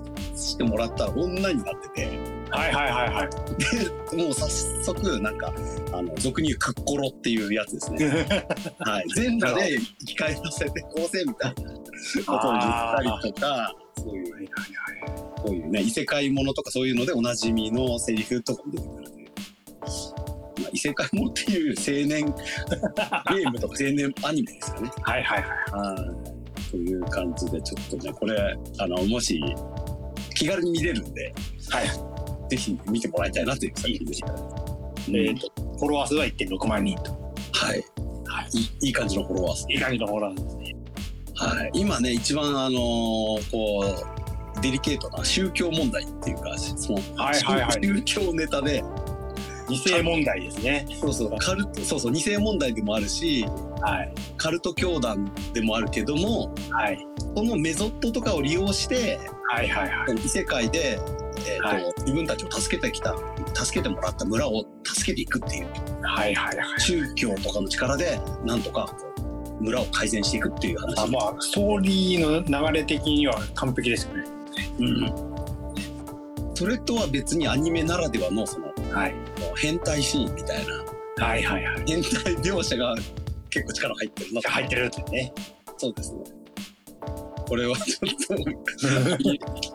[0.56, 4.16] てもらったら女になってて、はいはいはいはい。
[4.16, 4.48] で、もう早
[4.84, 5.52] 速、なんか、
[5.92, 8.26] あの、俗に言うクッコロっていうやつですね。
[8.80, 9.04] はい。
[9.14, 14.48] 全裸で生き返らせてこうせみたいなことを言ったりとか、そういう、
[15.36, 19.28] こういうね、異世界ものとかそういうのでおなじみのセリフとかも出てくるという。
[20.60, 24.90] まあ、異世界ものっていう青年ゲームとか青年アニメですかね。
[25.02, 25.50] はいはいはい。
[25.70, 26.38] はい。
[26.70, 29.40] という感じで、ちょっとね、これ、あの、もし、
[30.34, 31.34] 気軽に見れるんで、
[31.70, 32.07] はい。
[32.48, 34.34] ぜひ見てもらいたいなという作品でした。
[35.08, 37.12] えーと、フォロワー数は1.6万人と。
[37.52, 37.84] はい。
[38.26, 39.72] はいいいい感じのフォロワー数。
[39.72, 40.76] いい感じのフォロワーですね。
[41.34, 41.70] はい。
[41.74, 43.84] 今ね、一番、あのーこ
[44.56, 48.82] う、デリケートな宗教問題っていうか、その、はいはいはい宗教ネタで、
[49.68, 50.86] 二世問題ですね。
[51.00, 53.44] そうそう、カルト、そうそう、二世問題でもあるし、
[53.80, 54.14] はい。
[54.36, 57.06] カルト教団でもあるけども、はい。
[57.36, 59.18] そのメソッドとかを利用して、
[59.48, 60.16] はいはいはい。
[60.24, 60.98] 異世界で、
[61.46, 61.94] えーとはい。
[62.00, 63.14] 自分たちを助けてきた、
[63.54, 65.68] 助けてもらった村を助けていくっていう、
[66.02, 66.80] はいはいはい。
[66.80, 68.88] 宗教とかの力で、なんとか
[69.60, 70.98] 村を改善していくっていう話。
[71.00, 74.24] あまあストーリーの流れ的には完璧ですよね。
[74.80, 75.28] うん。
[76.54, 79.14] それとは別にアニメならではのそのはい。
[79.56, 81.24] 変態シーンみたいな。
[81.24, 81.84] はいはいはい。
[81.86, 82.94] 変態描写が
[83.50, 85.32] 結構力入ってるな入ってるってね。
[85.76, 86.37] そうですね。
[87.48, 88.44] これはちょっと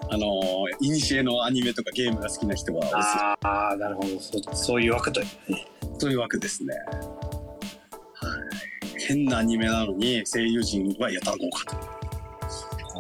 [0.14, 6.74] あのいにしえのアニメとかゲームが好きな人はああなるほどそそういう枠というねめというわけですね。
[6.76, 8.30] は
[8.98, 9.00] い。
[9.08, 11.94] 変なアニメなのに声優陣はやたら豪華と。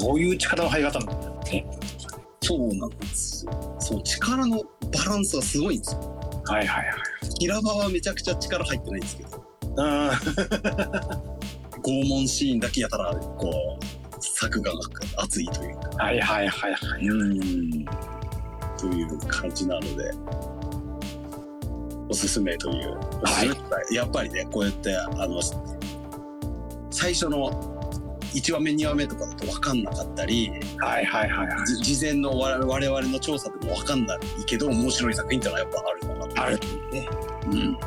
[0.05, 1.65] こういう力の入り方なんだね
[2.41, 3.75] そうなんですよ。
[3.79, 5.99] そう力のバランスがすごいんですよ。
[6.45, 6.95] はいはいはい
[7.39, 9.43] 平場はめちゃくちゃ力入ってないんですけど、
[9.77, 10.11] あ
[11.83, 13.92] 拷問シーンだけやたらこう
[14.31, 14.79] 作画が
[15.17, 15.89] 熱いというか。
[16.03, 17.85] はいはいはいはいうん。
[18.77, 20.11] という感じなので、
[22.09, 22.99] おすすめという。
[23.23, 25.41] おすすめってやっぱりね、こうやって、あの、
[26.89, 27.51] 最初の
[28.33, 30.49] 1話目、2話目とかだと分かんなかったり、
[30.79, 36.59] はいはいはいはいじ事前の我々の調査でも分かんないけど、面白い作品ってのはやっぱあるのかなある
[36.91, 37.07] ね
[37.45, 37.77] うん。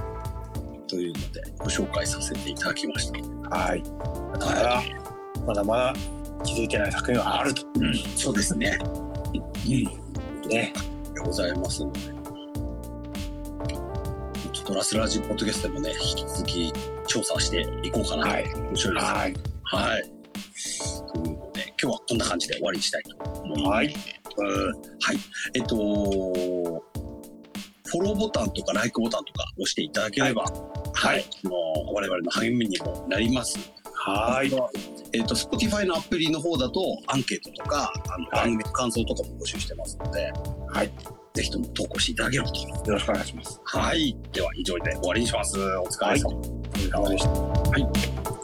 [0.87, 3.57] というので、ご紹介させていただきました。
[3.57, 3.83] はい
[4.39, 4.83] だから
[5.47, 5.95] まだまだ
[6.45, 8.79] 気づいてない作品はあるとうん、そうですね。
[9.35, 9.71] うん。
[10.49, 10.73] ね
[11.15, 12.01] でございますので。
[14.53, 16.73] ちょっとラスラジポッドキャストでもね、引き続き
[17.07, 18.29] 調査していこうかなと。
[18.31, 19.07] はい面白いです。
[19.07, 19.35] はい
[19.65, 20.03] はい。
[21.13, 23.69] というので、今日はこんな感じで終わりにしたいと思います。
[23.71, 23.95] はい
[24.39, 24.77] うんはい。
[25.55, 30.45] えっと、フォローボタンとかライクボタンとか押していただければ、
[30.93, 31.25] はい。
[31.45, 31.55] あの
[31.93, 33.59] 我々の励みにもなります。
[34.07, 34.51] はい
[35.13, 40.33] えっと、Spotify のアプリの方だと、アンケートとか、あの、はい番組の感想とかも募集してますので、
[40.69, 40.91] はい
[41.35, 42.61] ぜひとも投稿していただければと。
[42.61, 44.17] よろしくお願いしますはい。
[44.33, 45.59] では、以上で終わりにします。
[45.59, 46.31] お疲れ様。
[46.31, 47.79] お疲れ様でしたは
[48.33, 48.36] い。